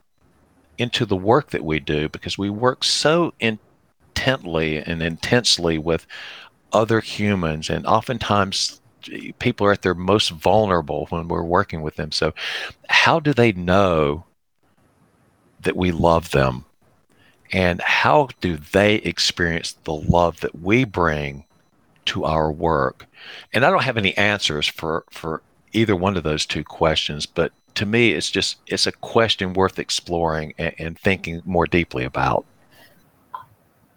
into 0.78 1.06
the 1.06 1.16
work 1.16 1.52
that 1.52 1.64
we 1.64 1.80
do 1.80 2.10
because 2.10 2.38
we 2.38 2.50
work 2.50 2.84
so 2.84 3.34
intently 3.40 4.78
and 4.78 5.04
intensely 5.04 5.78
with 5.78 6.08
other 6.72 6.99
humans 6.99 7.70
and 7.70 7.86
oftentimes 7.86 8.82
people 9.39 9.65
are 9.65 9.72
at 9.72 9.82
their 9.82 9.93
most 9.93 10.30
vulnerable 10.30 11.07
when 11.09 11.28
we're 11.28 11.43
working 11.43 11.82
with 11.82 11.95
them. 11.95 12.11
So 12.11 12.34
how 12.89 13.20
do 13.20 13.34
they 13.34 13.51
know 13.51 14.26
that 15.61 15.76
we 15.76 15.91
love 15.91 16.32
them? 16.32 16.65
And 17.51 17.82
how 17.82 18.30
do 18.41 18.57
they 18.57 18.95
experience 18.95 19.74
the 19.84 19.93
love 19.93 20.41
that 20.41 20.59
we 20.59 20.84
bring 20.84 21.45
to 22.05 22.26
our 22.26 22.51
work? 22.51 23.07
And 23.53 23.65
i 23.65 23.70
don't 23.70 23.84
have 23.84 23.97
any 23.97 24.15
answers 24.17 24.67
for 24.67 25.03
for 25.09 25.41
either 25.72 25.95
one 25.95 26.17
of 26.17 26.24
those 26.24 26.45
two 26.47 26.63
questions 26.63 27.28
but 27.28 27.51
to 27.76 27.86
me 27.86 28.11
it's 28.11 28.32
just 28.32 28.57
it's 28.67 28.88
a 28.88 28.91
question 28.91 29.53
worth 29.53 29.80
exploring 29.80 30.53
and, 30.57 30.74
and 30.78 30.99
thinking 30.99 31.41
more 31.45 31.65
deeply 31.65 32.03
about. 32.03 32.45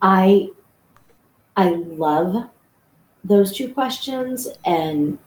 I 0.00 0.50
I 1.56 1.70
love 1.70 2.48
those 3.24 3.52
two 3.52 3.72
questions 3.72 4.48
and 4.64 5.18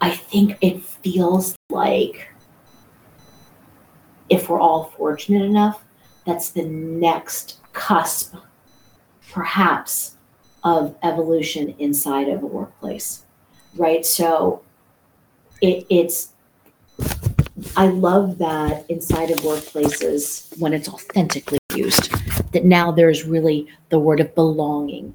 I 0.00 0.10
think 0.10 0.56
it 0.62 0.82
feels 0.82 1.54
like 1.68 2.28
if 4.30 4.48
we're 4.48 4.60
all 4.60 4.84
fortunate 4.96 5.42
enough, 5.42 5.84
that's 6.24 6.50
the 6.50 6.64
next 6.64 7.60
cusp, 7.72 8.34
perhaps, 9.30 10.16
of 10.62 10.94
evolution 11.02 11.74
inside 11.78 12.28
of 12.28 12.42
a 12.42 12.46
workplace, 12.46 13.24
right? 13.76 14.06
So 14.06 14.62
it, 15.60 15.86
it's, 15.90 16.32
I 17.76 17.88
love 17.88 18.38
that 18.38 18.86
inside 18.88 19.30
of 19.30 19.38
workplaces 19.38 20.58
when 20.58 20.72
it's 20.72 20.88
authentically 20.88 21.58
used, 21.74 22.12
that 22.52 22.64
now 22.64 22.90
there's 22.90 23.24
really 23.24 23.68
the 23.88 23.98
word 23.98 24.20
of 24.20 24.34
belonging, 24.34 25.14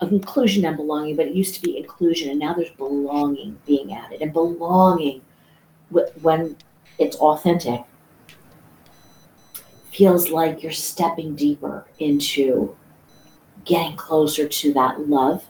of 0.00 0.12
inclusion 0.12 0.64
and 0.64 0.76
belonging, 0.76 1.16
but 1.16 1.26
it 1.26 1.34
used 1.34 1.54
to 1.56 1.62
be 1.62 1.76
inclusion 1.76 2.30
and 2.30 2.38
now 2.38 2.54
there's 2.54 2.70
belonging 2.70 3.58
being 3.66 3.92
added 3.92 4.22
and 4.22 4.32
belonging 4.32 5.20
when 6.20 6.56
it's 6.98 7.16
authentic 7.16 7.82
feels 9.92 10.30
like 10.30 10.62
you're 10.62 10.70
stepping 10.70 11.34
deeper 11.34 11.84
into 11.98 12.76
getting 13.64 13.96
closer 13.96 14.46
to 14.46 14.72
that 14.72 15.08
love. 15.08 15.44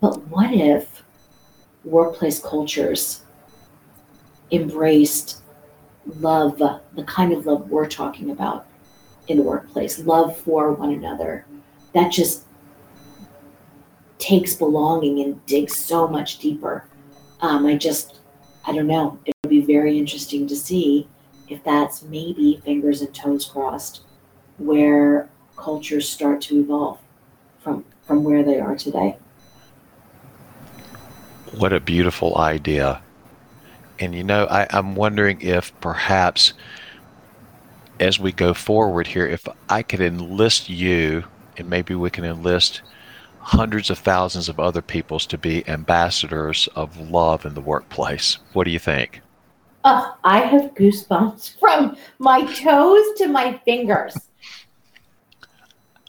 But 0.00 0.26
what 0.28 0.52
if 0.52 1.02
workplace 1.84 2.40
cultures 2.40 3.22
embraced 4.50 5.42
love, 6.06 6.58
the 6.58 6.80
kind 7.04 7.32
of 7.32 7.44
love 7.44 7.68
we're 7.68 7.88
talking 7.88 8.30
about 8.30 8.66
in 9.28 9.36
the 9.36 9.42
workplace, 9.42 9.98
love 9.98 10.36
for 10.38 10.72
one 10.72 10.92
another, 10.92 11.44
that 11.92 12.10
just 12.10 12.43
takes 14.18 14.54
belonging 14.54 15.20
and 15.20 15.44
digs 15.46 15.76
so 15.76 16.06
much 16.06 16.38
deeper. 16.38 16.86
Um, 17.40 17.66
I 17.66 17.76
just, 17.76 18.20
I 18.66 18.72
don't 18.72 18.86
know. 18.86 19.18
It 19.26 19.34
would 19.42 19.50
be 19.50 19.60
very 19.60 19.98
interesting 19.98 20.46
to 20.46 20.56
see 20.56 21.08
if 21.48 21.62
that's 21.64 22.02
maybe 22.02 22.60
fingers 22.64 23.02
and 23.02 23.14
toes 23.14 23.44
crossed 23.44 24.02
where 24.58 25.28
cultures 25.56 26.08
start 26.08 26.40
to 26.42 26.60
evolve 26.60 26.98
from 27.60 27.84
from 28.06 28.22
where 28.22 28.42
they 28.42 28.60
are 28.60 28.76
today. 28.76 29.16
What 31.56 31.72
a 31.72 31.80
beautiful 31.80 32.36
idea. 32.36 33.00
And 33.98 34.14
you 34.14 34.24
know, 34.24 34.46
I, 34.46 34.66
I'm 34.70 34.94
wondering 34.94 35.40
if 35.40 35.72
perhaps 35.80 36.52
as 38.00 38.18
we 38.18 38.32
go 38.32 38.54
forward 38.54 39.06
here, 39.06 39.26
if 39.26 39.46
I 39.68 39.82
could 39.82 40.00
enlist 40.00 40.68
you, 40.68 41.24
and 41.56 41.70
maybe 41.70 41.94
we 41.94 42.10
can 42.10 42.24
enlist 42.24 42.82
hundreds 43.44 43.90
of 43.90 43.98
thousands 43.98 44.48
of 44.48 44.58
other 44.58 44.80
peoples 44.80 45.26
to 45.26 45.36
be 45.36 45.68
ambassadors 45.68 46.66
of 46.74 46.98
love 47.10 47.44
in 47.44 47.52
the 47.52 47.60
workplace. 47.60 48.38
What 48.54 48.64
do 48.64 48.70
you 48.70 48.78
think? 48.78 49.20
Oh, 49.84 50.16
I 50.24 50.38
have 50.40 50.74
goosebumps 50.74 51.58
from 51.60 51.96
my 52.18 52.44
toes 52.54 53.04
to 53.18 53.28
my 53.28 53.60
fingers. 53.64 54.16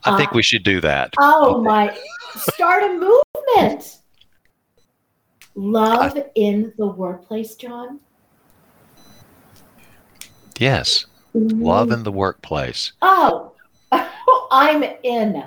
I 0.05 0.15
think 0.17 0.31
Uh, 0.31 0.35
we 0.35 0.43
should 0.43 0.63
do 0.63 0.79
that. 0.81 1.13
Oh 1.19 1.61
my, 1.61 1.97
start 2.35 2.83
a 2.83 2.93
movement. 2.93 3.97
Love 5.55 6.17
in 6.35 6.73
the 6.77 6.87
workplace, 6.87 7.55
John. 7.55 7.99
Yes, 10.57 11.05
love 11.33 11.91
in 11.91 12.03
the 12.03 12.11
workplace. 12.11 12.93
Oh, 13.01 13.53
I'm 14.51 14.83
in. 15.03 15.43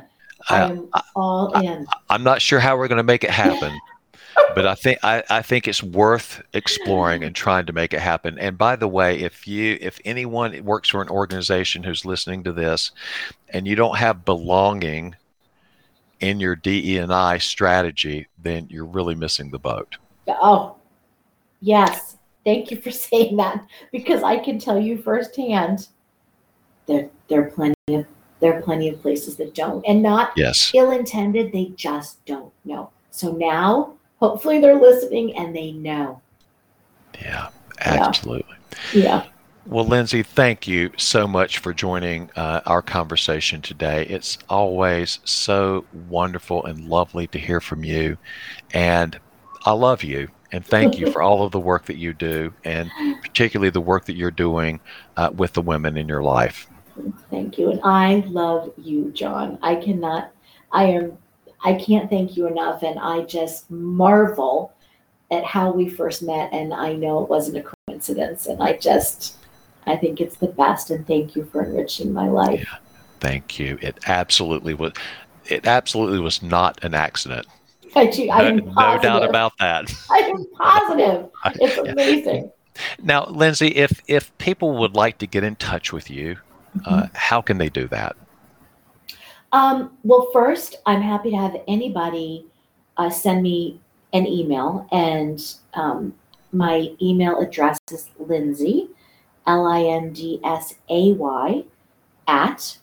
I, 0.49 0.63
I'm 0.63 0.89
all 1.17 1.53
in. 1.61 1.87
I'm 2.09 2.23
not 2.23 2.41
sure 2.41 2.61
how 2.61 2.77
we're 2.77 2.89
going 2.89 2.99
to 2.99 3.03
make 3.03 3.25
it 3.25 3.31
happen, 3.31 3.79
but 4.55 4.67
I 4.67 4.75
think 4.75 4.99
I, 5.03 5.23
I 5.31 5.43
think 5.43 5.69
it's 5.69 5.83
worth 5.83 6.43
exploring 6.53 7.25
and 7.25 7.35
trying 7.35 7.67
to 7.67 7.73
make 7.73 7.93
it 7.93 8.01
happen. 8.01 8.39
And 8.39 8.57
by 8.57 8.77
the 8.77 8.89
way, 8.89 9.21
if 9.21 9.47
you 9.49 9.79
if 9.81 10.01
anyone 10.05 10.65
works 10.65 10.89
for 10.89 11.03
an 11.03 11.09
organization 11.09 11.83
who's 11.83 12.05
listening 12.05 12.45
to 12.45 12.53
this, 12.53 12.93
and 13.51 13.67
you 13.67 13.77
don't 13.77 13.97
have 13.97 14.25
belonging 14.25 15.15
in 16.21 16.41
your 16.41 16.57
DE 16.57 16.99
and 16.99 17.13
I 17.13 17.39
strategy, 17.39 18.27
then 18.43 18.67
you're 18.71 18.85
really 18.85 19.15
missing 19.15 19.51
the 19.51 19.59
boat. 19.59 19.97
Oh, 20.27 20.77
yes. 21.61 22.17
Thank 22.45 22.71
you 22.71 22.81
for 22.81 22.91
saying 22.93 23.37
that 23.37 23.67
because 23.93 24.23
I 24.23 24.39
can 24.39 24.59
tell 24.59 24.79
you 24.79 24.99
firsthand 24.99 25.89
there 26.87 27.11
there 27.29 27.43
are 27.43 27.51
plenty 27.51 27.75
of 27.91 28.07
there 28.41 28.57
are 28.57 28.63
plenty 28.63 28.89
of 28.89 29.01
places 29.03 29.37
that 29.37 29.55
don't 29.55 29.85
and 29.87 30.03
not 30.03 30.33
Yes. 30.37 30.71
ill 30.75 30.91
intended, 30.91 31.53
they 31.53 31.73
just 31.77 32.25
don't 32.25 32.53
know. 32.65 32.91
So 33.11 33.33
now 33.33 33.95
hopefully 34.21 34.61
they're 34.61 34.81
listening 34.81 35.37
and 35.37 35.55
they 35.55 35.73
know. 35.73 36.21
Yeah. 37.21 37.49
Yeah. 37.81 38.07
Absolutely. 38.07 38.57
Yeah. 38.93 39.25
Well, 39.67 39.85
Lindsay, 39.85 40.23
thank 40.23 40.67
you 40.67 40.91
so 40.97 41.27
much 41.27 41.59
for 41.59 41.75
joining 41.75 42.31
uh, 42.37 42.63
our 42.65 42.81
conversation 42.81 43.61
today. 43.61 44.07
It's 44.07 44.39
always 44.49 45.19
so 45.25 45.85
wonderful 46.09 46.65
and 46.65 46.89
lovely 46.89 47.27
to 47.29 47.39
hear 47.39 47.61
from 47.61 47.85
you. 47.85 48.17
And 48.73 49.19
I 49.67 49.73
love 49.73 50.03
you. 50.03 50.29
And 50.53 50.65
thank 50.65 50.99
you 50.99 51.11
for 51.13 51.21
all 51.21 51.45
of 51.45 51.53
the 51.53 51.61
work 51.61 51.85
that 51.87 51.99
you 51.99 52.15
do, 52.15 52.55
and 52.65 52.91
particularly 53.21 53.69
the 53.69 53.83
work 53.83 54.07
that 54.07 54.17
you're 54.17 54.31
doing 54.31 54.81
uh, 55.19 55.29
with 55.35 55.53
the 55.53 55.61
women 55.61 55.99
in 55.99 56.09
your 56.09 56.23
life. 56.23 56.67
Thank 57.31 57.59
you. 57.59 57.71
And 57.71 57.81
I 57.85 58.25
love 58.27 58.73
you, 58.77 59.11
John. 59.13 59.59
I 59.63 59.77
cannot, 59.77 60.33
I 60.73 60.85
am, 60.85 61.19
I 61.65 61.75
can't 61.75 62.09
thank 62.09 62.37
you 62.37 62.47
enough. 62.47 62.83
And 62.83 62.99
I 62.99 63.23
just 63.23 63.71
marvel 63.71 64.73
at 65.31 65.45
how 65.45 65.71
we 65.71 65.89
first 65.89 66.23
met. 66.23 66.53
And 66.53 66.73
I 66.73 66.93
know 66.95 67.23
it 67.23 67.29
wasn't 67.29 67.59
a 67.59 67.73
coincidence. 67.87 68.47
And 68.47 68.63
I 68.63 68.77
just, 68.77 69.37
I 69.87 69.97
think 69.97 70.21
it's 70.21 70.37
the 70.37 70.49
best. 70.49 70.91
And 70.91 71.07
thank 71.07 71.37
you 71.37 71.45
for 71.45 71.63
enriching 71.63 72.13
my 72.13 72.29
life. 72.29 72.69
Thank 73.21 73.59
you. 73.59 73.79
It 73.81 73.99
absolutely 74.07 74.75
was. 74.75 74.93
It 75.47 75.67
absolutely 75.67 76.21
was 76.21 76.43
not 76.43 76.83
an 76.85 76.95
accident. 76.95 77.47
I 77.97 78.07
do, 78.07 78.31
I 78.31 78.51
No, 78.51 78.65
no 78.65 78.99
doubt 78.99 79.25
about 79.25 79.53
that. 79.59 79.93
I 80.11 80.19
am 80.19 80.47
positive. 80.55 81.31
It's 81.61 81.79
amazing. 81.79 82.53
Now, 83.03 83.27
Lindsay, 83.27 83.69
if 83.69 84.01
if 84.07 84.37
people 84.39 84.79
would 84.79 84.95
like 84.95 85.19
to 85.19 85.27
get 85.27 85.43
in 85.43 85.57
touch 85.57 85.93
with 85.93 86.11
you, 86.11 86.37
uh, 86.85 87.07
how 87.15 87.41
can 87.41 87.59
they 87.59 87.69
do 87.69 87.87
that? 87.89 88.17
Um, 89.53 89.97
well, 90.05 90.29
first, 90.33 90.77
I'm 90.87 91.01
happy 91.01 91.31
to 91.31 91.37
have 91.37 91.57
anybody 91.67 92.47
uh, 92.97 93.11
send 93.11 93.43
me 93.43 93.81
an 94.13 94.27
email, 94.27 94.87
and 94.91 95.41
um, 95.75 96.15
my 96.53 96.93
email 97.01 97.41
address 97.41 97.79
is 97.91 98.11
Lindsay, 98.19 98.89
L 99.47 99.67
I 99.67 99.83
N 99.83 100.13
D 100.13 100.41
S 100.45 100.75
A 100.89 101.13
Y, 101.13 101.65
at 102.27 102.79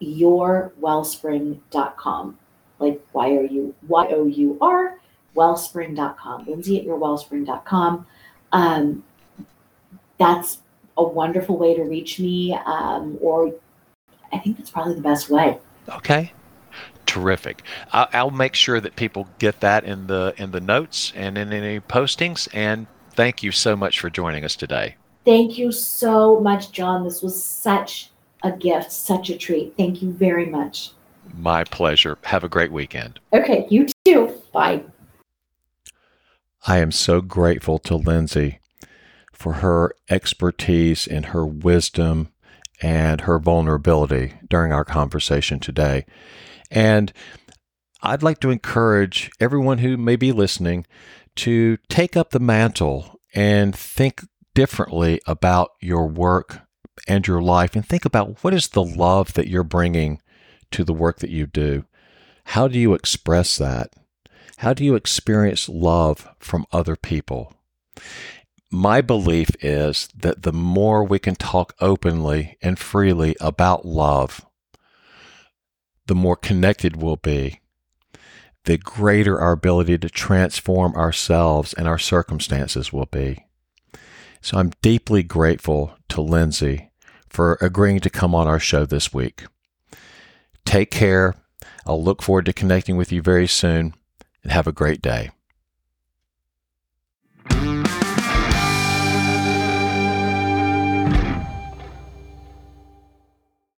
yourwellspring.com. 0.00 2.38
Like 2.78 3.04
Y 3.12 3.28
O 3.28 3.42
U 3.42 3.74
Y 3.88 4.06
O 4.08 4.26
U 4.26 4.58
R, 4.60 5.00
wellspring.com. 5.34 6.46
Lindsay 6.46 6.80
at 6.80 6.86
yourwellspring.com. 6.86 8.06
Um, 8.52 9.02
that's 10.18 10.58
a 10.98 11.02
wonderful 11.02 11.56
way 11.56 11.74
to 11.74 11.82
reach 11.84 12.18
me. 12.18 12.52
Um, 12.66 13.16
or 13.20 13.54
I 14.32 14.38
think 14.38 14.58
that's 14.58 14.70
probably 14.70 14.94
the 14.94 15.00
best 15.00 15.30
way. 15.30 15.58
Okay. 15.88 16.32
Terrific. 17.06 17.62
I'll 17.90 18.30
make 18.30 18.54
sure 18.54 18.80
that 18.80 18.94
people 18.96 19.28
get 19.38 19.60
that 19.60 19.84
in 19.84 20.08
the 20.08 20.34
in 20.36 20.50
the 20.50 20.60
notes 20.60 21.10
and 21.16 21.38
in 21.38 21.54
any 21.54 21.80
postings. 21.80 22.48
And 22.52 22.86
thank 23.12 23.42
you 23.42 23.50
so 23.50 23.74
much 23.74 23.98
for 23.98 24.10
joining 24.10 24.44
us 24.44 24.54
today. 24.54 24.96
Thank 25.24 25.56
you 25.56 25.72
so 25.72 26.38
much, 26.40 26.70
John. 26.70 27.04
This 27.04 27.22
was 27.22 27.42
such 27.42 28.10
a 28.42 28.52
gift, 28.52 28.92
such 28.92 29.30
a 29.30 29.38
treat. 29.38 29.74
Thank 29.76 30.02
you 30.02 30.12
very 30.12 30.46
much. 30.46 30.90
My 31.34 31.64
pleasure. 31.64 32.18
Have 32.24 32.44
a 32.44 32.48
great 32.48 32.72
weekend. 32.72 33.20
Okay, 33.32 33.66
you 33.70 33.86
too. 34.04 34.42
Bye. 34.52 34.82
I 36.66 36.78
am 36.78 36.92
so 36.92 37.22
grateful 37.22 37.78
to 37.80 37.96
Lindsay 37.96 38.60
for 39.38 39.54
her 39.54 39.94
expertise 40.10 41.06
and 41.06 41.26
her 41.26 41.46
wisdom 41.46 42.28
and 42.82 43.22
her 43.22 43.38
vulnerability 43.38 44.34
during 44.48 44.72
our 44.72 44.84
conversation 44.84 45.60
today. 45.60 46.04
And 46.70 47.12
I'd 48.02 48.22
like 48.22 48.40
to 48.40 48.50
encourage 48.50 49.30
everyone 49.40 49.78
who 49.78 49.96
may 49.96 50.16
be 50.16 50.32
listening 50.32 50.86
to 51.36 51.76
take 51.88 52.16
up 52.16 52.30
the 52.30 52.40
mantle 52.40 53.20
and 53.34 53.74
think 53.74 54.24
differently 54.54 55.20
about 55.26 55.70
your 55.80 56.06
work 56.06 56.62
and 57.06 57.26
your 57.26 57.40
life 57.40 57.76
and 57.76 57.86
think 57.86 58.04
about 58.04 58.42
what 58.42 58.52
is 58.52 58.68
the 58.68 58.82
love 58.82 59.34
that 59.34 59.46
you're 59.46 59.62
bringing 59.62 60.20
to 60.72 60.82
the 60.82 60.92
work 60.92 61.20
that 61.20 61.30
you 61.30 61.46
do. 61.46 61.84
How 62.44 62.66
do 62.66 62.78
you 62.78 62.92
express 62.94 63.56
that? 63.58 63.92
How 64.58 64.74
do 64.74 64.84
you 64.84 64.96
experience 64.96 65.68
love 65.68 66.28
from 66.40 66.66
other 66.72 66.96
people? 66.96 67.54
My 68.70 69.00
belief 69.00 69.50
is 69.60 70.08
that 70.14 70.42
the 70.42 70.52
more 70.52 71.02
we 71.02 71.18
can 71.18 71.34
talk 71.34 71.74
openly 71.80 72.58
and 72.60 72.78
freely 72.78 73.34
about 73.40 73.86
love, 73.86 74.44
the 76.06 76.14
more 76.14 76.36
connected 76.36 76.96
we'll 77.00 77.16
be, 77.16 77.60
the 78.64 78.76
greater 78.76 79.40
our 79.40 79.52
ability 79.52 79.96
to 79.96 80.10
transform 80.10 80.94
ourselves 80.94 81.72
and 81.72 81.88
our 81.88 81.98
circumstances 81.98 82.92
will 82.92 83.06
be. 83.06 83.46
So 84.42 84.58
I'm 84.58 84.72
deeply 84.82 85.22
grateful 85.22 85.94
to 86.10 86.20
Lindsay 86.20 86.90
for 87.28 87.56
agreeing 87.62 88.00
to 88.00 88.10
come 88.10 88.34
on 88.34 88.46
our 88.46 88.60
show 88.60 88.84
this 88.84 89.12
week. 89.12 89.44
Take 90.66 90.90
care. 90.90 91.34
I'll 91.86 92.02
look 92.02 92.22
forward 92.22 92.44
to 92.46 92.52
connecting 92.52 92.98
with 92.98 93.10
you 93.10 93.22
very 93.22 93.46
soon 93.46 93.94
and 94.42 94.52
have 94.52 94.66
a 94.66 94.72
great 94.72 95.00
day. 95.00 95.30